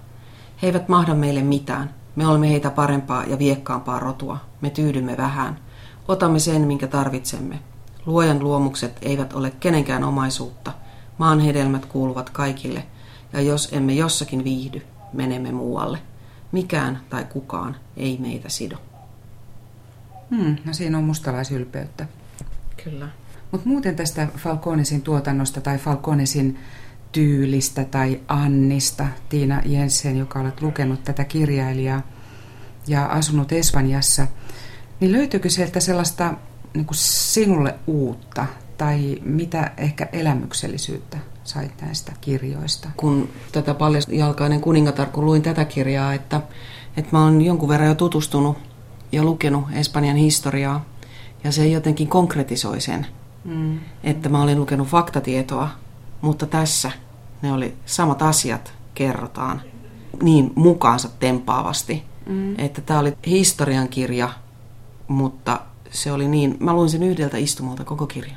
He 0.62 0.67
eivät 0.67 0.89
mahda 0.89 1.15
meille 1.15 1.41
mitään, 1.41 1.93
me 2.15 2.28
olemme 2.28 2.50
heitä 2.50 2.69
parempaa 2.69 3.24
ja 3.24 3.39
viekkaampaa 3.39 4.00
rotua. 4.00 4.38
Me 4.62 4.69
tyydymme 4.69 5.17
vähän. 5.17 5.60
Otamme 6.08 6.39
sen, 6.39 6.62
minkä 6.62 6.88
tarvitsemme. 6.88 7.60
Luojan 8.06 8.43
luomukset 8.43 8.98
eivät 9.02 9.34
ole 9.34 9.52
kenenkään 9.52 10.04
omaisuutta. 10.04 10.72
Maan 11.17 11.39
hedelmät 11.39 11.86
kuuluvat 11.86 12.30
kaikille, 12.30 12.84
ja 13.34 13.41
jos 13.41 13.69
emme 13.72 13.93
jossakin 13.93 14.43
viihdy, 14.43 14.82
menemme 15.13 15.52
muualle. 15.52 16.00
Mikään 16.52 17.00
tai 17.10 17.26
kukaan 17.26 17.76
ei 17.98 18.17
meitä 18.22 18.50
sido. 18.50 18.78
Hmm, 20.30 20.56
no 20.65 20.74
siinä 20.74 20.98
on 20.98 21.04
mustalaisylpeyttä. 21.04 22.06
Kyllä. 22.84 23.08
Mutta 23.52 23.69
muuten 23.69 23.95
tästä 23.95 24.28
Falconesin 24.38 25.02
tuotannosta 25.02 25.62
tai 25.62 25.78
Falconesin 25.78 26.60
Tyylistä 27.12 27.84
tai 27.84 28.19
Annista, 28.28 29.06
Tiina 29.30 29.62
Jensen, 29.65 30.17
joka 30.17 30.39
olet 30.39 30.62
lukenut 30.62 31.04
tätä 31.04 31.24
kirjailijaa 31.24 32.02
ja 32.88 33.06
asunut 33.06 33.52
Espanjassa, 33.52 34.28
niin 35.00 35.12
löytyykö 35.12 35.50
sieltä 35.50 35.80
sellaista 35.80 36.34
niin 36.74 36.86
kuin 36.86 36.98
sinulle 36.98 37.76
uutta 37.88 38.45
tai 38.78 39.22
mitä 39.24 39.72
ehkä 39.78 40.08
elämyksellisyyttä 40.13 41.17
sait 41.43 41.82
näistä 41.82 42.12
kirjoista? 42.22 42.89
Kun 42.98 43.30
tätä 43.52 43.74
paljasjalkainen 43.74 44.62
kuningatar, 44.62 45.08
kun 45.08 45.26
luin 45.26 45.41
tätä 45.41 45.65
kirjaa, 45.65 46.13
että, 46.13 46.41
että 46.98 47.10
mä 47.12 47.24
oon 47.24 47.41
jonkun 47.41 47.69
verran 47.69 47.89
jo 47.89 47.95
tutustunut 47.95 48.58
ja 49.12 49.24
lukenut 49.24 49.63
Espanjan 49.74 50.15
historiaa 50.17 50.86
ja 51.43 51.52
se 51.52 51.67
jotenkin 51.67 52.08
konkretisoi 52.08 52.82
sen, 52.82 53.08
mm. 53.45 53.80
että 54.04 54.30
mä 54.30 54.41
olin 54.41 54.60
lukenut 54.60 54.88
faktatietoa 54.88 55.69
mutta 56.22 56.46
tässä 56.46 56.92
ne 57.42 57.54
oli 57.54 57.78
samat 57.86 58.22
asiat 58.22 58.74
kerrotaan 58.94 59.62
niin 60.24 60.52
mukaansa 60.56 61.10
tempaavasti, 61.20 62.04
mm. 62.26 62.60
että 62.60 62.82
tämä 62.82 63.00
oli 63.00 63.18
historiankirja, 63.28 64.30
mutta 65.08 65.62
se 65.92 66.12
oli 66.12 66.28
niin, 66.28 66.58
mä 66.60 66.74
luin 66.74 66.90
sen 66.90 67.04
yhdeltä 67.04 67.38
istumalta 67.38 67.84
koko 67.84 68.08
kirja. 68.08 68.36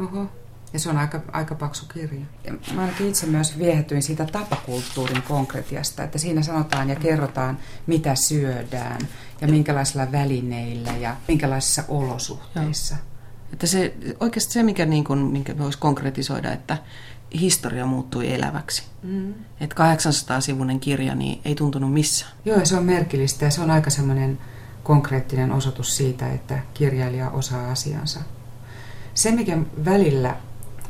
Oho. 0.00 0.26
Ja 0.72 0.78
se 0.78 0.90
on 0.90 0.98
aika, 0.98 1.20
aika 1.32 1.54
paksu 1.54 1.86
kirja. 1.94 2.26
Ja 2.44 2.54
mä 2.74 2.80
ainakin 2.80 3.08
itse 3.08 3.26
myös 3.26 3.58
viehätyin 3.58 4.02
siitä 4.02 4.24
tapakulttuurin 4.24 5.22
konkretiasta, 5.22 6.02
että 6.02 6.18
siinä 6.18 6.42
sanotaan 6.42 6.88
ja 6.88 6.96
kerrotaan, 6.96 7.58
mitä 7.86 8.14
syödään 8.14 9.00
ja 9.40 9.48
minkälaisilla 9.48 10.12
välineillä 10.12 10.90
ja 10.90 11.16
minkälaisissa 11.28 11.84
olosuhteissa. 11.88 12.94
Joo. 12.94 13.04
Että 13.52 13.66
se, 13.66 13.94
oikeasti 14.20 14.52
se, 14.52 14.62
mikä, 14.62 14.86
niin 14.86 15.04
kuin, 15.04 15.18
minkä 15.18 15.58
voisi 15.58 15.78
konkretisoida, 15.78 16.52
että 16.52 16.78
historia 17.40 17.86
muuttui 17.86 18.32
eläväksi. 18.32 18.82
Mm. 19.02 19.34
Että 19.60 19.94
800-sivuinen 19.94 20.80
kirja 20.80 21.14
niin 21.14 21.40
ei 21.44 21.54
tuntunut 21.54 21.92
missään. 21.92 22.32
Joo, 22.44 22.64
se 22.64 22.76
on 22.76 22.84
merkillistä 22.84 23.44
ja 23.44 23.50
se 23.50 23.60
on 23.60 23.70
aika 23.70 23.90
semmoinen 23.90 24.38
konkreettinen 24.82 25.52
osoitus 25.52 25.96
siitä, 25.96 26.32
että 26.32 26.58
kirjailija 26.74 27.30
osaa 27.30 27.70
asiansa. 27.70 28.20
Se, 29.14 29.30
mikä 29.30 29.58
välillä 29.84 30.36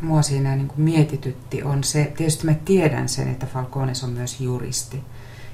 mua 0.01 0.23
siinä 0.23 0.57
niin 0.57 0.69
kuin 0.69 0.81
mietitytti, 0.81 1.63
on 1.63 1.85
se, 1.85 2.13
tietysti 2.17 2.47
mä 2.47 2.55
tiedän 2.55 3.09
sen, 3.09 3.29
että 3.29 3.47
Falcones 3.47 4.05
on 4.05 4.11
myös 4.11 4.41
juristi. 4.41 5.03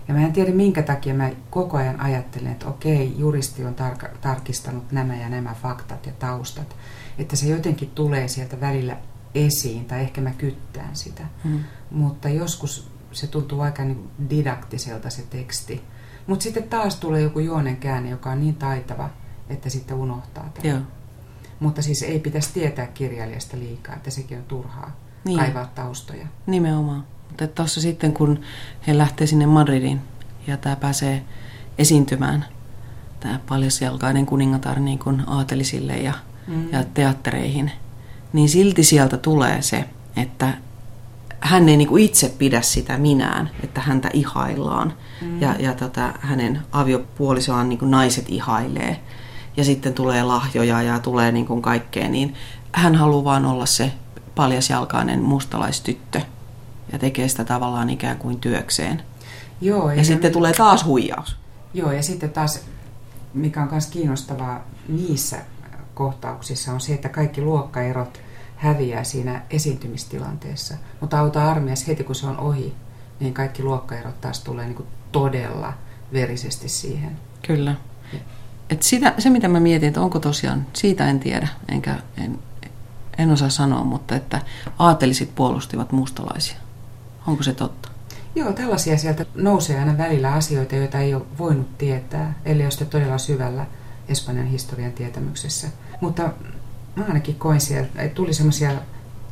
Ja 0.09 0.15
mä 0.15 0.21
en 0.21 0.33
tiedä, 0.33 0.53
minkä 0.53 0.83
takia 0.83 1.15
mä 1.15 1.31
koko 1.51 1.77
ajan 1.77 2.01
ajattelen, 2.01 2.53
että 2.53 2.69
okei, 2.69 3.15
juristi 3.19 3.65
on 3.65 3.75
tar- 3.75 4.17
tarkistanut 4.21 4.93
nämä 4.93 5.17
ja 5.17 5.29
nämä 5.29 5.55
faktat 5.63 6.07
ja 6.07 6.13
taustat. 6.19 6.77
Että 7.19 7.37
se 7.37 7.49
jotenkin 7.49 7.91
tulee 7.91 8.29
sieltä 8.29 8.61
välillä 8.61 8.97
esiin 9.35 9.85
tai 9.85 10.01
ehkä 10.01 10.21
mä 10.21 10.31
kyttään 10.31 10.97
sitä. 10.97 11.23
Mm. 11.45 11.61
Mutta 11.91 12.29
joskus 12.29 12.91
se 13.13 13.27
tuntuu 13.27 13.61
aika 13.61 13.85
niin 13.85 14.11
didaktiselta 14.31 15.11
se 15.11 15.23
teksti. 15.31 15.83
Mutta 16.27 16.43
sitten 16.43 16.63
taas 16.63 16.97
tulee 16.97 17.21
joku 17.21 17.39
juonen 17.39 17.77
käänne, 17.77 18.11
joka 18.11 18.31
on 18.31 18.41
niin 18.41 18.55
taitava, 18.55 19.11
että 19.49 19.71
sitten 19.71 19.97
unohtaa 19.97 20.51
tämän. 20.55 20.71
Joo. 20.71 20.81
Mutta 21.61 21.83
siis 21.83 22.03
ei 22.03 22.19
pitäisi 22.19 22.53
tietää 22.53 22.87
kirjailijasta 22.87 23.59
liikaa, 23.59 23.95
että 23.95 24.11
sekin 24.11 24.39
on 24.39 24.45
turhaa 24.45 24.97
niin. 25.25 25.39
kaivaa 25.39 25.67
taustoja. 25.67 26.27
Nimenomaan. 26.47 27.07
Mutta 27.29 27.47
tuossa 27.47 27.81
sitten, 27.81 28.13
kun 28.13 28.41
he 28.87 28.99
lähtee 28.99 29.27
sinne 29.27 29.47
Madridin 29.47 30.01
ja 30.47 30.57
tämä 30.57 30.77
pääsee 30.77 31.25
esiintymään, 31.79 32.45
tämä 33.21 33.41
paljasjalkainen 33.49 34.27
kuningatar 34.27 34.81
niin 34.81 34.99
kuin 34.99 35.23
aatelisille 35.27 35.97
ja, 35.97 36.13
mm. 36.47 36.73
ja 36.73 36.85
teattereihin, 36.95 37.73
niin 38.35 38.49
silti 38.49 38.85
sieltä 38.85 39.17
tulee 39.17 39.63
se, 39.63 39.85
että 40.17 40.55
hän 41.41 41.69
ei 41.69 41.77
niin 41.77 41.89
kuin 41.89 42.05
itse 42.05 42.35
pidä 42.39 42.61
sitä 42.61 42.99
minään, 42.99 43.51
että 43.63 43.81
häntä 43.81 44.11
ihaillaan. 44.13 44.93
Mm. 45.21 45.41
Ja, 45.41 45.55
ja 45.59 45.75
tota, 45.75 46.13
hänen 46.21 46.63
aviopuolisoaan 46.73 47.69
niin 47.69 47.79
kuin 47.79 47.91
naiset 47.91 48.25
ihailee. 48.29 49.01
Ja 49.57 49.65
sitten 49.65 49.95
tulee 49.95 50.23
lahjoja 50.23 50.83
ja 50.83 50.99
tulee 50.99 51.33
niin 51.33 51.47
kuin 51.47 51.63
kaikkea, 51.63 52.09
niin 52.09 52.35
hän 52.73 52.95
haluaa 52.95 53.25
vaan 53.25 53.47
olla 53.47 53.67
se 53.67 53.93
paljasjalkainen 54.35 55.23
mustalaistyttö 55.23 56.21
ja 56.93 56.99
tekee 56.99 57.29
sitä 57.29 57.45
tavallaan 57.45 57.91
ikään 57.91 58.19
kuin 58.19 58.41
työkseen. 58.41 59.03
Joo, 59.61 59.91
ja, 59.91 59.97
ja 59.97 60.05
sitten 60.05 60.33
tulee 60.33 60.53
taas 60.53 60.85
huijaus. 60.85 61.37
Joo, 61.75 61.93
ja 61.93 62.03
sitten 62.03 62.31
taas, 62.31 62.61
mikä 63.35 63.63
on 63.63 63.69
myös 63.71 63.87
kiinnostavaa 63.87 64.65
niissä 64.89 65.37
kohtauksissa, 65.95 66.73
on 66.73 66.81
se, 66.81 66.95
että 66.95 67.09
kaikki 67.09 67.43
luokkaerot 67.43 68.21
häviää 68.57 69.05
siinä 69.05 69.43
esiintymistilanteessa. 69.51 70.75
Mutta 71.01 71.21
auta 71.21 71.51
armias 71.51 71.89
heti 71.89 72.05
kun 72.05 72.15
se 72.15 72.27
on 72.27 72.39
ohi, 72.39 72.75
niin 73.21 73.35
kaikki 73.35 73.63
luokkaerot 73.63 74.21
taas 74.21 74.41
tulee 74.41 74.65
niin 74.65 74.77
kuin 74.77 74.89
todella 75.13 75.73
verisesti 76.13 76.69
siihen. 76.69 77.17
Kyllä. 77.47 77.77
Et 78.71 78.83
sitä, 78.83 79.15
se 79.19 79.31
mitä 79.31 79.49
mä 79.49 79.61
mietin, 79.61 79.89
että 79.89 80.01
onko 80.01 80.21
tosiaan, 80.21 80.67
siitä 80.73 81.11
en 81.11 81.21
tiedä, 81.21 81.49
enkä 81.69 81.99
en, 82.17 82.39
en 83.19 83.31
osaa 83.31 83.49
sanoa, 83.49 83.85
mutta 83.85 84.17
että 84.17 84.41
aatelisit 84.79 85.35
puolustivat 85.35 85.93
mustalaisia. 85.93 86.57
Onko 87.27 87.43
se 87.43 87.55
totta? 87.55 87.89
Joo, 88.35 88.53
tällaisia 88.53 88.99
sieltä 88.99 89.27
nousee 89.35 89.79
aina 89.79 89.99
välillä 89.99 90.33
asioita, 90.33 90.77
joita 90.77 90.99
ei 90.99 91.15
ole 91.15 91.23
voinut 91.39 91.79
tietää, 91.79 92.35
ellei 92.45 92.67
ole 92.67 92.87
todella 92.87 93.19
syvällä 93.19 93.67
Espanjan 94.09 94.47
historian 94.47 94.93
tietämyksessä. 94.93 95.69
Mutta 96.01 96.23
mä 96.97 97.05
ainakin 97.09 97.35
koin 97.35 97.61
siellä, 97.61 97.89
että 97.97 98.15
tuli 98.15 98.35
semmoisia 98.35 98.71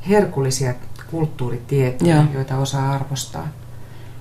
herkullisia 0.09 0.75
kulttuuritietoja, 1.11 2.15
Joo. 2.15 2.25
joita 2.35 2.59
osaa 2.59 2.93
arvostaa. 2.93 3.49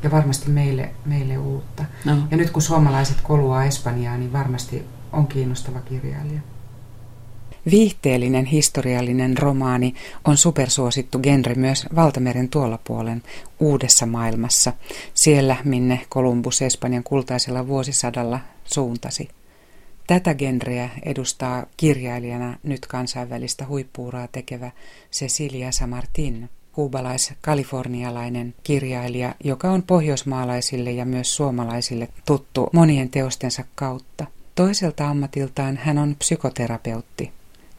Ja 0.03 0.11
varmasti 0.11 0.49
meille, 0.49 0.89
meille 1.05 1.37
uutta. 1.37 1.85
No. 2.05 2.17
Ja 2.31 2.37
nyt 2.37 2.49
kun 2.49 2.61
suomalaiset 2.61 3.17
koluaa 3.23 3.65
Espanjaa, 3.65 4.17
niin 4.17 4.33
varmasti 4.33 4.85
on 5.13 5.27
kiinnostava 5.27 5.79
kirjailija. 5.79 6.41
Viihteellinen 7.71 8.45
historiallinen 8.45 9.37
romaani 9.37 9.95
on 10.25 10.37
supersuosittu 10.37 11.19
genre 11.19 11.55
myös 11.55 11.85
Valtameren 11.95 12.49
tuolla 12.49 12.79
puolen 12.83 13.23
uudessa 13.59 14.05
maailmassa, 14.05 14.73
siellä 15.13 15.57
minne 15.63 16.05
Kolumbus 16.09 16.61
Espanjan 16.61 17.03
kultaisella 17.03 17.67
vuosisadalla 17.67 18.39
suuntasi. 18.65 19.29
Tätä 20.11 20.33
genreä 20.33 20.89
edustaa 21.03 21.65
kirjailijana 21.77 22.57
nyt 22.63 22.87
kansainvälistä 22.87 23.67
huippuuraa 23.67 24.27
tekevä 24.27 24.71
Cecilia 25.11 25.71
Samartin, 25.71 26.49
kuubalais-kalifornialainen 26.71 28.53
kirjailija, 28.63 29.35
joka 29.43 29.71
on 29.71 29.83
pohjoismaalaisille 29.83 30.91
ja 30.91 31.05
myös 31.05 31.35
suomalaisille 31.35 32.07
tuttu 32.25 32.69
monien 32.73 33.09
teostensa 33.09 33.63
kautta. 33.75 34.25
Toiselta 34.55 35.09
ammatiltaan 35.09 35.77
hän 35.77 35.97
on 35.97 36.15
psykoterapeutti. 36.15 37.31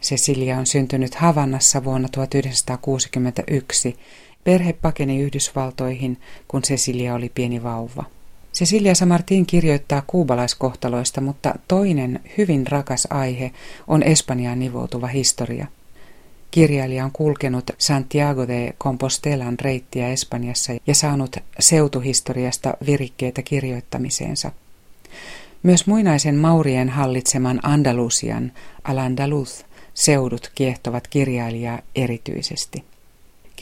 Cecilia 0.03 0.59
on 0.59 0.67
syntynyt 0.67 1.15
Havannassa 1.15 1.85
vuonna 1.85 2.09
1961. 2.09 3.97
Perhe 4.45 4.73
pakeni 4.73 5.21
Yhdysvaltoihin, 5.21 6.21
kun 6.49 6.63
Cecilia 6.63 7.15
oli 7.15 7.31
pieni 7.35 7.63
vauva. 7.63 8.05
Cecilia 8.55 8.95
Samartin 8.95 9.47
kirjoittaa 9.47 10.03
kuubalaiskohtaloista, 10.07 11.21
mutta 11.21 11.55
toinen 11.69 12.21
hyvin 12.39 12.67
rakas 12.67 13.09
aihe 13.11 13.51
on 13.87 14.03
Espanjaan 14.03 14.59
nivoutuva 14.59 15.07
historia. 15.07 15.67
Kirjailija 16.51 17.05
on 17.05 17.13
kulkenut 17.13 17.71
Santiago 17.79 18.49
de 18.49 18.75
Compostelan 18.81 19.59
reittiä 19.61 20.09
Espanjassa 20.09 20.73
ja 20.87 20.95
saanut 20.95 21.37
seutuhistoriasta 21.59 22.75
virikkeitä 22.87 23.43
kirjoittamiseensa. 23.43 24.53
Myös 25.63 25.87
muinaisen 25.87 26.37
Maurien 26.37 26.89
hallitseman 26.89 27.61
Andalusian, 27.63 28.53
Al-Andalus, 28.85 29.67
seudut 29.95 30.53
kiehtovat 30.55 31.09
kirjailijaa 31.09 31.79
erityisesti. 31.95 32.85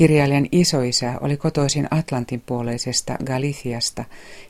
Kirjailijan 0.00 0.48
isoisä 0.52 1.14
oli 1.20 1.36
kotoisin 1.36 1.88
Atlantin 1.90 2.42
puoleisesta 2.46 3.16
Galiciasta, 3.24 4.04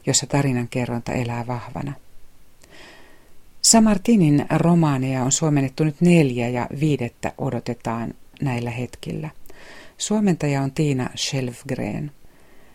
jossa 0.07 0.27
tarinankerronta 0.27 1.13
elää 1.13 1.47
vahvana. 1.47 1.93
Samartinin 3.63 4.47
romaaneja 4.57 5.25
on 5.25 5.33
suomennettu 5.33 5.85
nyt 5.85 6.01
neljä 6.01 6.49
ja 6.49 6.67
viidettä 6.81 7.33
odotetaan 7.39 8.15
näillä 8.43 8.71
hetkillä. 8.71 9.31
Suomentaja 9.99 10.63
on 10.63 10.73
Tiina 10.73 11.11
Schelfgren. 11.17 12.11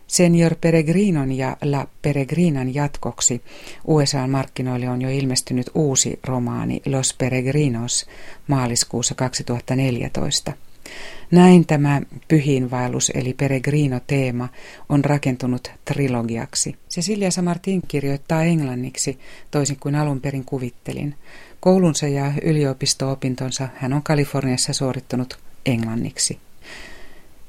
Senior 0.07 0.55
Peregrinon 0.61 1.31
ja 1.31 1.57
La 1.61 1.87
Peregrinan 2.01 2.73
jatkoksi 2.73 3.41
USA-markkinoille 3.85 4.89
on 4.89 5.01
jo 5.01 5.09
ilmestynyt 5.09 5.69
uusi 5.75 6.19
romaani 6.23 6.81
Los 6.85 7.15
Peregrinos 7.17 8.05
maaliskuussa 8.47 9.15
2014. 9.15 10.53
Näin 11.31 11.65
tämä 11.65 12.01
pyhiinvaellus 12.27 13.11
eli 13.15 13.33
peregrino-teema 13.33 14.47
on 14.89 15.05
rakentunut 15.05 15.71
trilogiaksi. 15.85 16.75
Cecilia 16.89 17.31
Samartin 17.31 17.81
kirjoittaa 17.87 18.43
englanniksi, 18.43 19.19
toisin 19.51 19.77
kuin 19.79 19.95
alun 19.95 20.21
perin 20.21 20.45
kuvittelin. 20.45 21.15
Koulunsa 21.59 22.07
ja 22.07 22.33
yliopisto-opintonsa 22.43 23.67
hän 23.75 23.93
on 23.93 24.03
Kaliforniassa 24.03 24.73
suorittanut 24.73 25.39
englanniksi. 25.65 26.39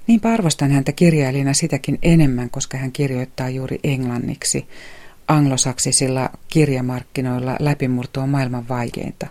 Niin 0.06 0.20
arvostan 0.24 0.70
häntä 0.70 0.92
kirjailijana 0.92 1.54
sitäkin 1.54 1.98
enemmän, 2.02 2.50
koska 2.50 2.78
hän 2.78 2.92
kirjoittaa 2.92 3.50
juuri 3.50 3.80
englanniksi. 3.84 4.66
Anglosaksisilla 5.28 6.30
kirjamarkkinoilla 6.48 7.56
läpimurto 7.58 8.20
on 8.20 8.28
maailman 8.28 8.68
vaikeinta. 8.68 9.26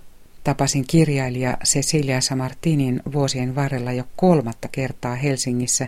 Tapasin 0.45 0.85
kirjailija 0.87 1.57
Cecilia 1.65 2.21
Samartinin 2.21 3.01
vuosien 3.13 3.55
varrella 3.55 3.91
jo 3.91 4.03
kolmatta 4.15 4.67
kertaa 4.67 5.15
Helsingissä, 5.15 5.87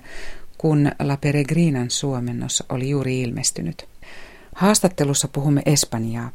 kun 0.57 0.91
La 0.99 1.17
Peregrinan 1.17 1.89
suomennos 1.89 2.63
oli 2.69 2.89
juuri 2.89 3.21
ilmestynyt. 3.21 3.87
Haastattelussa 4.55 5.27
puhumme 5.27 5.61
espanjaa. 5.65 6.31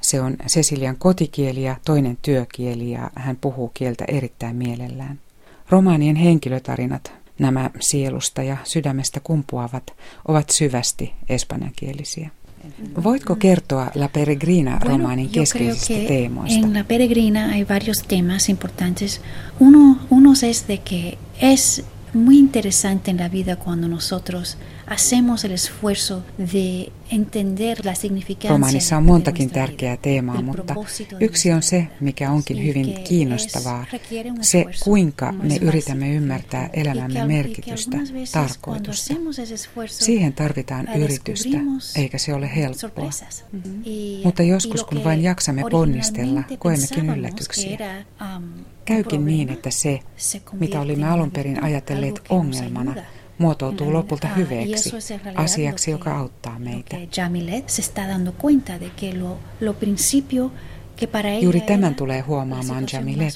Se 0.00 0.20
on 0.20 0.36
Cecilian 0.46 0.96
kotikieli 0.96 1.62
ja 1.62 1.76
toinen 1.84 2.18
työkieli 2.22 2.90
ja 2.90 3.10
hän 3.14 3.36
puhuu 3.36 3.68
kieltä 3.68 4.04
erittäin 4.08 4.56
mielellään. 4.56 5.20
Romaanien 5.70 6.16
henkilötarinat, 6.16 7.12
nämä 7.38 7.70
sielusta 7.80 8.42
ja 8.42 8.56
sydämestä 8.64 9.20
kumpuavat, 9.20 9.94
ovat 10.28 10.50
syvästi 10.50 11.12
espanjankielisiä. 11.28 12.30
Voitko 13.04 13.36
kertoa 13.36 13.90
La 13.94 14.08
Peregrina-romaanin 14.08 15.28
keskeisistä 15.28 15.94
teemoista? 16.08 16.66
En 16.66 16.74
La 16.74 16.84
Peregrina 16.84 17.48
hay 17.48 17.64
varios 17.68 18.02
temas 18.08 18.48
importantes. 18.48 19.20
Uno, 19.60 19.98
uno 20.10 20.32
es 20.32 20.68
de 20.68 20.78
que 20.78 21.18
es 21.40 21.84
muy 22.14 22.38
interesante 22.38 23.10
en 23.10 23.16
la 23.16 23.28
vida 23.28 23.56
cuando 23.56 23.88
nosotros 23.88 24.58
hacemos 24.90 25.44
el 25.44 25.52
esfuerzo 25.52 26.22
de 26.52 26.92
entender 27.10 27.86
la 27.86 27.94
significancia. 27.94 28.50
Romaanissa 28.50 28.96
on 28.96 29.04
montakin 29.04 29.50
tärkeää 29.50 29.96
teemaa, 29.96 30.42
mutta 30.42 30.74
yksi 31.20 31.52
on 31.52 31.62
se, 31.62 31.86
mikä 32.00 32.30
onkin 32.30 32.64
hyvin 32.64 33.04
kiinnostavaa, 33.04 33.86
se 34.40 34.64
kuinka 34.84 35.32
me 35.32 35.56
yritämme 35.56 36.14
ymmärtää 36.14 36.70
elämämme 36.72 37.24
merkitystä, 37.24 37.96
tarkoitusta. 38.32 39.14
Siihen 39.86 40.32
tarvitaan 40.32 40.88
yritystä, 40.96 41.58
eikä 41.96 42.18
se 42.18 42.34
ole 42.34 42.50
helppoa. 42.56 43.10
Mutta 44.24 44.42
joskus, 44.42 44.84
kun 44.84 45.04
vain 45.04 45.22
jaksamme 45.22 45.62
ponnistella, 45.70 46.42
koemmekin 46.58 47.10
yllätyksiä. 47.10 47.78
Käykin 48.84 49.26
niin, 49.26 49.48
että 49.48 49.70
se, 49.70 50.00
mitä 50.52 50.80
olimme 50.80 51.08
alun 51.08 51.30
perin 51.30 51.62
ajatelleet 51.62 52.20
ongelmana, 52.28 52.94
muotoutuu 53.38 53.92
lopulta 53.92 54.28
hyveeksi, 54.28 54.92
asiaksi, 55.34 55.90
joka 55.90 56.16
auttaa 56.16 56.58
meitä. 56.58 56.96
Juuri 61.40 61.60
tämän 61.60 61.94
tulee 61.94 62.20
huomaamaan 62.20 62.84
Jamilet. 62.92 63.34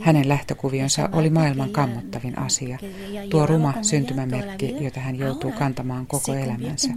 Hänen 0.00 0.28
lähtökuvionsa 0.28 1.08
oli 1.12 1.30
maailman 1.30 1.70
kammottavin 1.70 2.38
asia, 2.38 2.78
tuo 3.30 3.46
ruma 3.46 3.74
syntymämerkki, 3.82 4.76
jota 4.80 5.00
hän 5.00 5.16
joutuu 5.16 5.52
kantamaan 5.52 6.06
koko 6.06 6.34
elämänsä. 6.34 6.88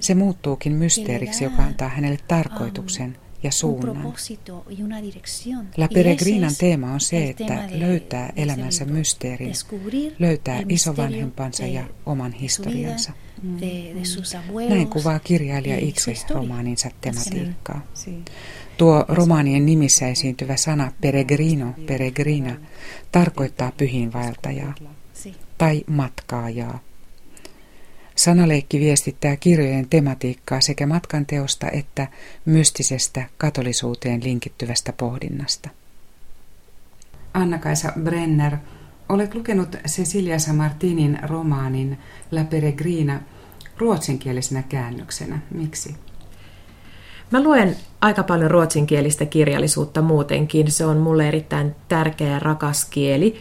Se 0.00 0.14
muuttuukin 0.14 0.72
mysteeriksi, 0.72 1.44
joka 1.44 1.62
antaa 1.62 1.88
hänelle 1.88 2.18
tarkoituksen, 2.28 3.16
ja 3.44 3.52
suunnan. 3.52 4.14
La 5.76 5.88
Peregrinan 5.94 6.52
teema 6.58 6.92
on 6.92 7.00
se, 7.00 7.28
että 7.28 7.68
löytää 7.70 8.32
elämänsä 8.36 8.84
mysteerin, 8.84 9.52
löytää 10.18 10.62
isovanhempansa 10.68 11.66
ja 11.66 11.84
oman 12.06 12.32
historiansa. 12.32 13.12
Näin 14.68 14.88
kuvaa 14.88 15.18
kirjailija 15.18 15.78
itse 15.78 16.14
romaaninsa 16.30 16.90
tematiikkaa. 17.00 17.86
Tuo 18.76 19.04
romaanien 19.08 19.66
nimissä 19.66 20.08
esiintyvä 20.08 20.56
sana 20.56 20.92
peregrino, 21.00 21.74
peregrina, 21.86 22.56
tarkoittaa 23.12 23.72
pyhiinvaeltajaa 23.76 24.74
tai 25.58 25.84
matkaajaa. 25.86 26.80
Sanaleikki 28.14 28.80
viestittää 28.80 29.36
kirjojen 29.36 29.88
tematiikkaa 29.88 30.60
sekä 30.60 30.86
matkan 30.86 31.26
teosta 31.26 31.70
että 31.70 32.06
mystisestä 32.44 33.24
katolisuuteen 33.38 34.24
linkittyvästä 34.24 34.92
pohdinnasta. 34.92 35.68
Anna-Kaisa 37.34 37.92
Brenner, 38.02 38.56
olet 39.08 39.34
lukenut 39.34 39.76
Cecilia 39.88 40.38
Samartinin 40.38 41.18
romaanin 41.22 41.98
La 42.30 42.44
Peregrina 42.44 43.20
ruotsinkielisenä 43.78 44.62
käännöksenä. 44.62 45.38
Miksi? 45.50 45.94
Mä 47.30 47.42
luen 47.42 47.76
aika 48.00 48.22
paljon 48.22 48.50
ruotsinkielistä 48.50 49.26
kirjallisuutta 49.26 50.02
muutenkin. 50.02 50.70
Se 50.70 50.86
on 50.86 50.96
mulle 50.96 51.28
erittäin 51.28 51.74
tärkeä 51.88 52.28
ja 52.28 52.38
rakas 52.38 52.84
kieli. 52.84 53.40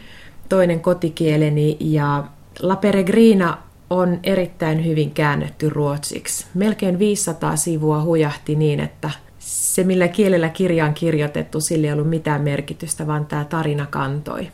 Toinen 0.50 0.80
kotikieleni 0.80 1.78
ja 1.80 2.24
La 2.60 2.76
Peregrina 2.76 3.58
on 3.94 4.20
erittäin 4.24 4.86
hyvin 4.86 5.12
käännetty 5.12 5.70
ruotsiksi. 5.70 6.46
Melkein 6.54 7.00
500 7.00 7.56
sivua 7.56 8.04
hujahti 8.04 8.56
niin, 8.56 8.80
että 8.80 9.10
se 9.40 9.84
millä 9.84 10.08
kielellä 10.08 10.50
kirja 10.50 10.86
on 10.86 10.94
kirjoitettu, 10.94 11.62
sillä 11.62 11.88
ei 11.88 11.94
ollut 11.94 12.10
mitään 12.10 12.42
merkitystä, 12.42 13.08
vaan 13.08 13.26
tämä 13.26 13.46
tarina 13.46 13.86
kantoi. 13.86 14.52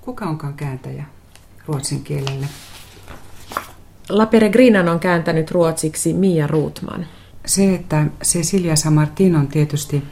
Kuka 0.00 0.24
onkaan 0.24 0.54
kääntäjä 0.54 1.04
ruotsin 1.66 2.04
kielelle? 2.04 2.46
La 4.08 4.26
Peregrinan 4.26 4.88
on 4.88 5.00
kääntänyt 5.00 5.50
ruotsiksi 5.50 6.12
Mia 6.12 6.46
Ruutman. 6.46 7.06
Se, 7.46 7.74
että 7.74 8.06
Cecilia 8.24 8.76
Samartin 8.76 9.36
on 9.36 9.48
tietysti 9.48 10.02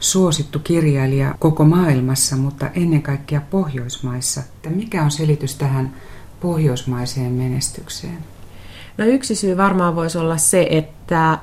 suosittu 0.00 0.58
kirjailija 0.58 1.34
koko 1.38 1.64
maailmassa, 1.64 2.36
mutta 2.36 2.70
ennen 2.74 3.02
kaikkea 3.02 3.40
Pohjoismaissa. 3.50 4.42
Mikä 4.68 5.02
on 5.02 5.10
selitys 5.10 5.54
tähän 5.54 5.94
pohjoismaiseen 6.40 7.32
menestykseen? 7.32 8.18
No 8.98 9.04
yksi 9.04 9.34
syy 9.34 9.56
varmaan 9.56 9.96
voisi 9.96 10.18
olla 10.18 10.36
se, 10.36 10.66
että 10.70 11.38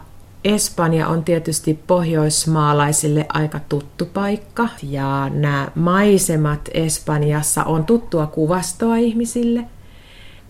Espanja 0.46 1.08
on 1.08 1.24
tietysti 1.24 1.80
pohjoismaalaisille 1.88 3.26
aika 3.30 3.60
tuttu 3.70 4.06
paikka 4.06 4.70
ja 4.84 5.30
nämä 5.34 5.68
maisemat 5.76 6.70
Espanjassa 6.74 7.64
on 7.64 7.86
tuttua 7.86 8.28
kuvastoa 8.28 8.96
ihmisille. 8.96 9.66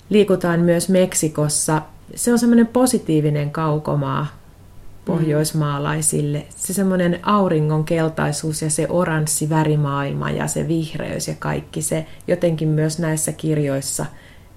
Liikutaan 0.10 0.60
myös 0.60 0.90
Meksikossa. 0.90 1.82
Se 2.16 2.32
on 2.32 2.40
semmoinen 2.40 2.68
positiivinen 2.68 3.52
kaukomaa 3.52 4.28
pohjoismaalaisille. 5.06 6.46
Se 6.56 6.74
semmoinen 6.74 7.20
auringon 7.24 7.84
keltaisuus 7.84 8.62
ja 8.62 8.70
se 8.70 8.88
oranssi 8.90 9.50
värimaailma 9.50 10.32
ja 10.32 10.48
se 10.48 10.68
vihreys 10.68 11.28
ja 11.28 11.34
kaikki 11.40 11.82
se 11.82 12.06
jotenkin 12.28 12.68
myös 12.68 13.00
näissä 13.00 13.32
kirjoissa– 13.32 14.06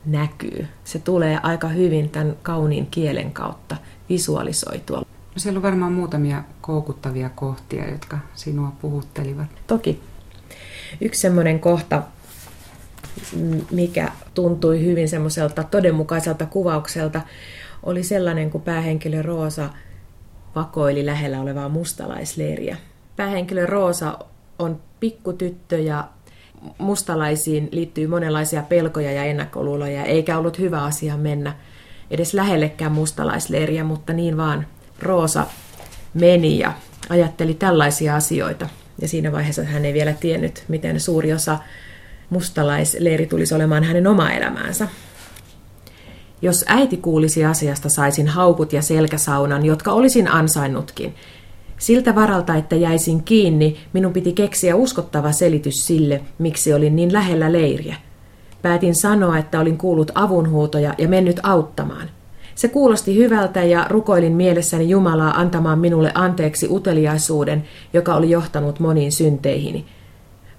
näkyy. 0.09 0.67
Se 0.85 0.99
tulee 0.99 1.39
aika 1.43 1.69
hyvin 1.69 2.11
tämän 2.11 2.37
kauniin 2.43 2.87
kielen 2.87 3.33
kautta 3.33 3.77
visualisoitua. 4.09 4.99
No 4.99 5.05
siellä 5.37 5.59
on 5.59 5.63
varmaan 5.63 5.93
muutamia 5.93 6.43
koukuttavia 6.61 7.29
kohtia, 7.29 7.91
jotka 7.91 8.19
sinua 8.35 8.73
puhuttelivat. 8.81 9.47
Toki. 9.67 10.01
Yksi 11.01 11.21
semmoinen 11.21 11.61
kohta, 11.61 12.03
mikä 13.71 14.13
tuntui 14.35 14.85
hyvin 14.85 15.09
semmoiselta 15.09 15.65
todenmukaiselta 15.65 16.47
kuvaukselta, 16.47 17.21
oli 17.83 18.03
sellainen, 18.03 18.51
kun 18.51 18.63
päähenkilö 18.63 19.23
Roosa 19.23 19.71
vakoili 20.55 21.07
lähellä 21.07 21.41
olevaa 21.41 21.69
mustalaisleiriä. 21.69 22.77
Päähenkilö 23.17 23.67
Roosa 23.67 24.19
on 24.59 24.81
pikkutyttö 25.01 25.79
ja 25.79 26.09
mustalaisiin 26.79 27.69
liittyy 27.73 28.07
monenlaisia 28.07 28.63
pelkoja 28.63 29.13
ja 29.13 29.25
ennakkoluuloja, 29.25 30.05
eikä 30.05 30.39
ollut 30.39 30.59
hyvä 30.59 30.83
asia 30.83 31.17
mennä 31.17 31.55
edes 32.11 32.35
lähellekään 32.35 32.93
mustalaisleiriä, 32.93 33.85
mutta 33.85 34.13
niin 34.13 34.37
vaan 34.37 34.67
Roosa 34.99 35.47
meni 36.15 36.59
ja 36.59 36.73
ajatteli 37.09 37.55
tällaisia 37.55 38.17
asioita. 38.17 38.69
Ja 39.01 39.09
siinä 39.09 39.33
vaiheessa 39.33 39.65
hän 39.65 39.85
ei 39.85 39.95
vielä 39.95 40.13
tiennyt, 40.13 40.65
miten 40.69 41.01
suuri 41.01 41.33
osa 41.33 41.59
mustalaisleiri 42.31 43.27
tulisi 43.27 43.55
olemaan 43.55 43.85
hänen 43.85 44.07
oma 44.07 44.31
elämäänsä. 44.31 44.89
Jos 46.43 46.65
äiti 46.69 46.97
kuulisi 46.97 47.45
asiasta, 47.45 47.89
saisin 47.89 48.29
haukut 48.29 48.73
ja 48.73 48.83
selkäsaunan, 48.83 49.67
jotka 49.67 49.93
olisin 49.93 50.29
ansainnutkin– 50.29 51.15
Siltä 51.79 52.15
varalta, 52.15 52.55
että 52.55 52.77
jäisin 52.77 53.23
kiinni, 53.23 53.77
minun 53.93 54.13
piti 54.13 54.33
keksiä 54.33 54.77
uskottava 54.77 55.33
selitys 55.33 55.87
sille, 55.87 56.21
miksi 56.39 56.73
olin 56.73 56.97
niin 56.97 57.13
lähellä 57.13 57.53
leiriä. 57.53 57.97
Päätin 58.63 58.95
sanoa, 58.95 59.39
että 59.39 59.61
olin 59.61 59.79
kuullut 59.79 60.11
avunhuutoja 60.15 60.95
ja 60.99 61.09
mennyt 61.09 61.41
auttamaan. 61.43 62.11
Se 62.55 62.69
kuulosti 62.69 63.17
hyvältä 63.17 63.63
ja 63.63 63.87
rukoilin 63.89 64.33
mielessäni 64.33 64.89
Jumalaa 64.89 65.41
antamaan 65.41 65.79
minulle 65.79 66.13
anteeksi 66.15 66.67
uteliaisuuden, 66.71 67.65
joka 67.93 68.15
oli 68.15 68.31
johtanut 68.31 68.81
moniin 68.81 69.13
synteihini. 69.13 69.85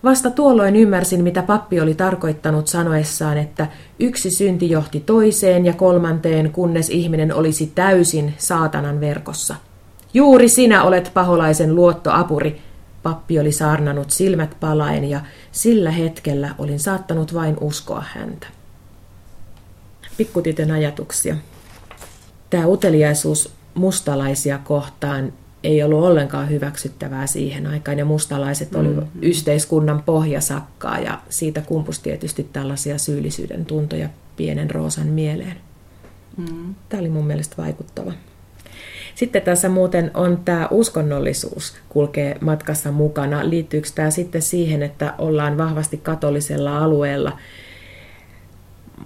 Vasta 0.04 0.30
tuolloin 0.32 0.76
ymmärsin, 0.76 1.24
mitä 1.24 1.44
pappi 1.44 1.82
oli 1.82 1.94
tarkoittanut 1.94 2.68
sanoessaan, 2.68 3.38
että 3.38 3.68
yksi 4.00 4.32
synti 4.32 4.70
johti 4.70 5.00
toiseen 5.00 5.66
ja 5.66 5.74
kolmanteen, 5.74 6.52
kunnes 6.52 6.90
ihminen 6.90 7.34
olisi 7.34 7.72
täysin 7.76 8.34
saatanan 8.38 9.00
verkossa– 9.00 9.56
Juuri 10.14 10.50
sinä 10.50 10.84
olet 10.84 11.12
paholaisen 11.14 11.76
luottoapuri, 11.76 12.62
pappi 13.04 13.40
oli 13.40 13.52
saarnanut 13.52 14.12
silmät 14.12 14.58
palaen 14.60 15.10
ja 15.10 15.22
sillä 15.52 15.92
hetkellä 15.92 16.56
olin 16.58 16.80
saattanut 16.80 17.34
vain 17.34 17.58
uskoa 17.62 18.04
häntä. 18.14 18.48
Pikkutytön 20.18 20.72
ajatuksia. 20.72 21.36
Tämä 22.50 22.68
uteliaisuus 22.68 23.54
mustalaisia 23.74 24.58
kohtaan 24.58 25.34
ei 25.64 25.84
ollut 25.84 26.04
ollenkaan 26.04 26.50
hyväksyttävää 26.50 27.28
siihen 27.28 27.68
aikaan 27.68 28.00
ja 28.00 28.06
mustalaiset 28.06 28.76
olivat 28.76 29.04
mm-hmm. 29.04 29.24
yhteiskunnan 29.24 30.04
pohjasakkaa 30.04 31.00
ja 31.00 31.20
siitä 31.30 31.62
kumpusi 31.62 32.02
tietysti 32.02 32.50
tällaisia 32.54 32.98
syyllisyyden 32.98 33.66
tuntoja 33.66 34.10
pienen 34.36 34.72
Roosan 34.72 35.08
mieleen. 35.08 35.58
Mm. 36.38 36.76
Tämä 36.90 37.02
oli 37.02 37.10
mun 37.10 37.28
mielestä 37.28 37.56
vaikuttava. 37.58 38.14
Sitten 39.20 39.42
tässä 39.42 39.70
muuten 39.70 40.12
on 40.14 40.40
tämä 40.46 40.68
uskonnollisuus 40.72 41.74
kulkee 41.90 42.38
matkassa 42.42 42.92
mukana. 42.92 43.50
Liittyykö 43.50 43.90
tämä 43.96 44.12
sitten 44.12 44.42
siihen, 44.42 44.84
että 44.84 45.14
ollaan 45.18 45.58
vahvasti 45.58 45.98
katolisella 45.98 46.78
alueella? 46.78 47.38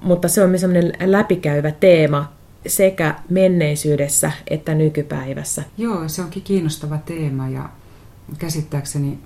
Mutta 0.02 0.28
se 0.28 0.44
on 0.44 0.60
sellainen 0.60 0.94
läpikäyvä 1.12 1.72
teema 1.72 2.34
sekä 2.68 3.16
menneisyydessä 3.30 4.32
että 4.48 4.74
nykypäivässä. 4.74 5.64
Joo, 5.78 6.08
se 6.08 6.22
onkin 6.22 6.44
kiinnostava 6.44 6.98
teema 6.98 7.50
ja 7.50 7.70
käsittääkseni 8.38 9.20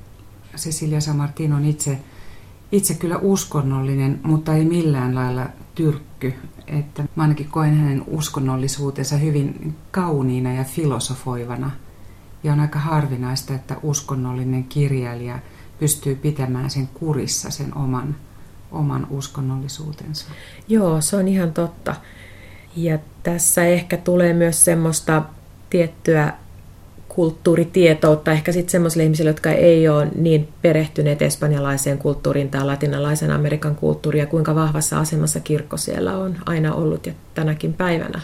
Cecilia 0.58 1.02
Samartin 1.02 1.54
on 1.54 1.66
itse, 1.66 1.98
itse 2.72 2.94
kyllä 2.94 3.18
uskonnollinen, 3.18 4.20
mutta 4.24 4.54
ei 4.54 4.66
millään 4.66 5.16
lailla 5.16 5.46
tyrkky 6.20 6.48
että 6.68 7.04
mä 7.16 7.24
ainakin 7.24 7.48
koen 7.50 7.78
hänen 7.78 8.04
uskonnollisuutensa 8.08 9.18
hyvin 9.18 9.76
kauniina 9.92 10.54
ja 10.54 10.64
filosofoivana. 10.64 11.72
Ja 12.44 12.54
on 12.54 12.60
aika 12.60 12.80
harvinaista, 12.80 13.54
että 13.54 13.76
uskonnollinen 13.84 14.64
kirjailija 14.64 15.40
pystyy 15.80 16.16
pitämään 16.16 16.70
sen 16.70 16.90
kurissa 16.94 17.50
sen 17.50 17.78
oman, 17.78 18.16
oman 18.72 19.08
uskonnollisuutensa. 19.10 20.26
Joo, 20.68 21.02
se 21.02 21.16
on 21.16 21.28
ihan 21.28 21.54
totta. 21.54 21.96
Ja 22.76 23.00
tässä 23.24 23.66
ehkä 23.66 23.98
tulee 23.98 24.34
myös 24.34 24.66
semmoista 24.66 25.24
tiettyä 25.70 26.34
kulttuuritietoutta 27.18 28.32
ehkä 28.32 28.52
sitten 28.52 28.72
semmoisille 28.72 29.04
ihmisille, 29.04 29.30
jotka 29.30 29.52
ei 29.52 29.90
ole 29.90 30.08
niin 30.16 30.48
perehtyneet 30.62 31.22
espanjalaiseen 31.22 31.98
kulttuuriin 31.98 32.50
tai 32.50 32.66
latinalaisen 32.66 33.32
Amerikan 33.32 33.76
kulttuuriin 33.76 34.20
ja 34.20 34.26
kuinka 34.26 34.56
vahvassa 34.56 35.00
asemassa 35.00 35.40
kirkko 35.40 35.78
siellä 35.78 36.18
on 36.18 36.36
aina 36.46 36.74
ollut 36.74 37.06
ja 37.06 37.14
tänäkin 37.34 37.74
päivänä 37.74 38.22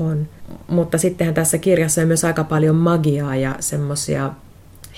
on. 0.00 0.28
Mutta 0.68 0.98
sittenhän 0.98 1.34
tässä 1.34 1.58
kirjassa 1.58 2.00
on 2.00 2.06
myös 2.06 2.24
aika 2.24 2.44
paljon 2.44 2.76
magiaa 2.76 3.36
ja 3.36 3.56
semmoisia 3.60 4.30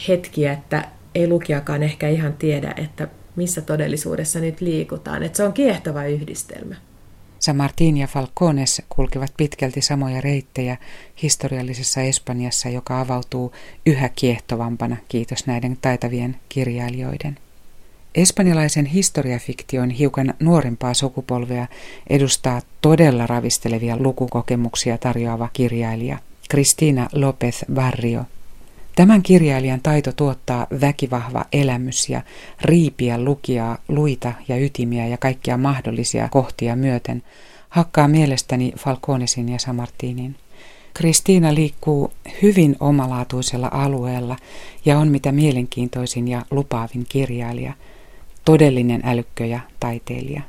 hetkiä, 0.09 0.53
että 0.53 0.85
ei 1.14 1.29
lukijakaan 1.29 1.83
ehkä 1.83 2.09
ihan 2.09 2.33
tiedä, 2.33 2.75
että 2.77 3.09
missä 3.37 3.61
todellisuudessa 3.61 4.40
nyt 4.40 4.61
liikutaan. 4.61 5.23
Että 5.23 5.37
se 5.37 5.44
on 5.44 5.53
kiehtova 5.53 6.05
yhdistelmä. 6.05 6.75
San 7.38 7.57
Martin 7.57 7.96
ja 7.96 8.07
Falcones 8.07 8.83
kulkivat 8.88 9.33
pitkälti 9.37 9.81
samoja 9.81 10.20
reittejä 10.20 10.77
historiallisessa 11.22 12.01
Espanjassa, 12.01 12.68
joka 12.68 13.01
avautuu 13.01 13.53
yhä 13.87 14.09
kiehtovampana, 14.09 14.96
kiitos 15.09 15.46
näiden 15.46 15.79
taitavien 15.81 16.37
kirjailijoiden. 16.48 17.38
Espanjalaisen 18.14 18.87
historiafiktion 18.87 19.90
hiukan 19.90 20.35
nuorempaa 20.40 20.94
sukupolvea 20.94 21.66
edustaa 22.11 22.62
todella 22.81 23.27
ravistelevia 23.27 23.96
lukukokemuksia 23.96 24.98
tarjoava 24.98 25.48
kirjailija 25.53 26.18
Cristina 26.51 27.09
López 27.14 27.72
Barrio. 27.72 28.24
Tämän 28.99 29.23
kirjailijan 29.23 29.81
taito 29.81 30.13
tuottaa 30.13 30.67
väkivahva 30.81 31.45
elämys 31.53 32.09
ja 32.09 32.23
riipiä 32.63 33.25
lukijaa, 33.25 33.79
luita 33.89 34.33
ja 34.49 34.57
ytimiä 34.57 35.07
ja 35.07 35.17
kaikkia 35.17 35.57
mahdollisia 35.57 36.29
kohtia 36.29 36.77
myöten 36.77 37.23
hakkaa 37.69 38.09
mielestäni 38.09 38.73
Falconesin 38.79 39.49
ja 39.49 39.59
Samartinin. 39.59 40.37
Kristiina 40.95 41.55
liikkuu 41.55 42.13
hyvin 42.43 42.77
omalaatuisella 42.81 43.69
alueella 43.73 44.37
ja 44.85 44.99
on 44.99 45.09
mitä 45.09 45.33
mielenkiintoisin 45.33 46.29
ja 46.29 46.43
lupaavin 46.51 47.07
kirjailija– 47.09 47.73
todellinen 48.45 49.03
älykkö 49.05 49.47
ja 49.47 49.61
taiteilija. 49.81 50.43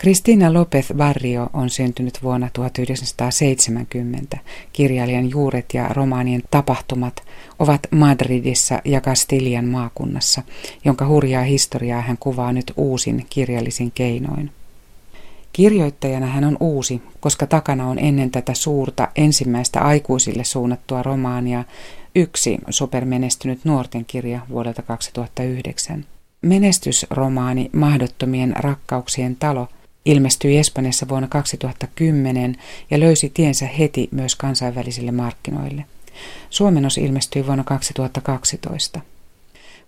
Cristina 0.00 0.52
López 0.52 0.94
Barrio 0.96 1.50
on 1.52 1.70
syntynyt 1.70 2.22
vuonna 2.22 2.50
1970. 2.52 4.38
Kirjailijan 4.72 5.30
juuret 5.30 5.74
ja 5.74 5.88
romaanien 5.88 6.42
tapahtumat 6.50 7.22
ovat 7.58 7.80
Madridissa 7.90 8.80
ja 8.84 9.00
Castilian 9.00 9.64
maakunnassa, 9.64 10.42
jonka 10.84 11.06
hurjaa 11.06 11.42
historiaa 11.42 12.00
hän 12.00 12.18
kuvaa 12.18 12.52
nyt 12.52 12.72
uusin 12.76 13.26
kirjallisin 13.30 13.90
keinoin. 13.90 14.50
Kirjoittajana 15.52 16.26
hän 16.26 16.44
on 16.44 16.56
uusi, 16.60 17.02
koska 17.20 17.46
takana 17.46 17.88
on 17.88 17.98
ennen 17.98 18.30
tätä 18.30 18.54
suurta 18.54 19.08
ensimmäistä 19.16 19.80
aikuisille 19.80 20.44
suunnattua 20.44 21.02
romaania 21.02 21.64
yksi 22.14 22.58
supermenestynyt 22.70 23.64
nuorten 23.64 24.04
kirja 24.04 24.40
vuodelta 24.48 24.82
2009. 24.82 26.04
Menestysromaani 26.42 27.70
Mahdottomien 27.72 28.54
rakkauksien 28.56 29.36
talo 29.36 29.68
ilmestyi 30.06 30.58
Espanjassa 30.58 31.08
vuonna 31.08 31.28
2010 31.28 32.56
ja 32.90 33.00
löysi 33.00 33.30
tiensä 33.34 33.66
heti 33.66 34.08
myös 34.10 34.36
kansainvälisille 34.36 35.12
markkinoille. 35.12 35.84
Suomennos 36.50 36.98
ilmestyi 36.98 37.46
vuonna 37.46 37.64
2012. 37.64 39.00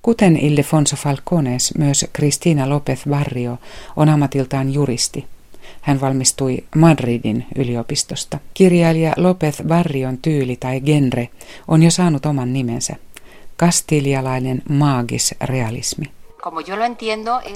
Kuten 0.03 0.37
Ildefonso 0.37 0.97
Falcones, 0.97 1.75
myös 1.79 2.07
Cristina 2.17 2.67
López 2.67 3.11
Barrio 3.11 3.59
on 3.97 4.09
ammatiltaan 4.09 4.75
juristi. 4.75 5.27
Hän 5.81 6.01
valmistui 6.01 6.65
Madridin 6.77 7.47
yliopistosta. 7.57 8.39
Kirjailija 8.55 9.13
López 9.13 9.69
Barrion 9.69 10.19
tyyli 10.19 10.57
tai 10.57 10.81
genre 10.81 11.29
on 11.69 11.83
jo 11.83 11.91
saanut 11.91 12.27
oman 12.27 12.53
nimensä. 12.53 12.97
Kastilialainen 13.57 14.63
maagis 14.69 15.35
realismi. 15.41 16.18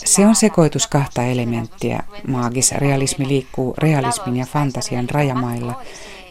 Se 0.05 0.27
on 0.27 0.35
sekoitus 0.35 0.87
kahta 0.87 1.23
elementtiä. 1.23 2.03
Maagis 2.29 2.73
realismi 2.73 3.29
liikkuu 3.29 3.75
realismin 3.79 4.37
ja 4.37 4.47
fantasian 4.47 5.11
rajamailla, 5.11 5.83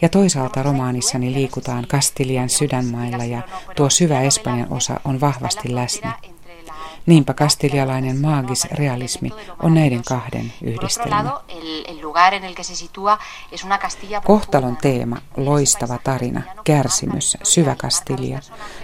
ja 0.02 0.08
toisaalta 0.08 0.62
romaanissani 0.62 1.32
liikutaan 1.32 1.86
Kastilian 1.88 2.48
sydänmailla 2.48 3.24
ja 3.24 3.42
tuo 3.76 3.90
syvä 3.90 4.20
Espanjan 4.20 4.72
osa 4.72 5.00
on 5.04 5.20
vahvasti 5.20 5.74
läsnä. 5.74 6.12
Niinpä 7.06 7.34
kastilialainen 7.34 8.20
maagis 8.20 8.64
realismi 8.64 9.30
on 9.62 9.74
näiden 9.74 10.02
kahden 10.08 10.52
yhdistelmä. 10.62 11.40
Kohtalon 14.24 14.76
teema, 14.76 15.16
loistava 15.36 15.98
tarina, 16.04 16.42
kärsimys, 16.64 17.36
syvä 17.42 17.74
Kastilia. 17.74 18.40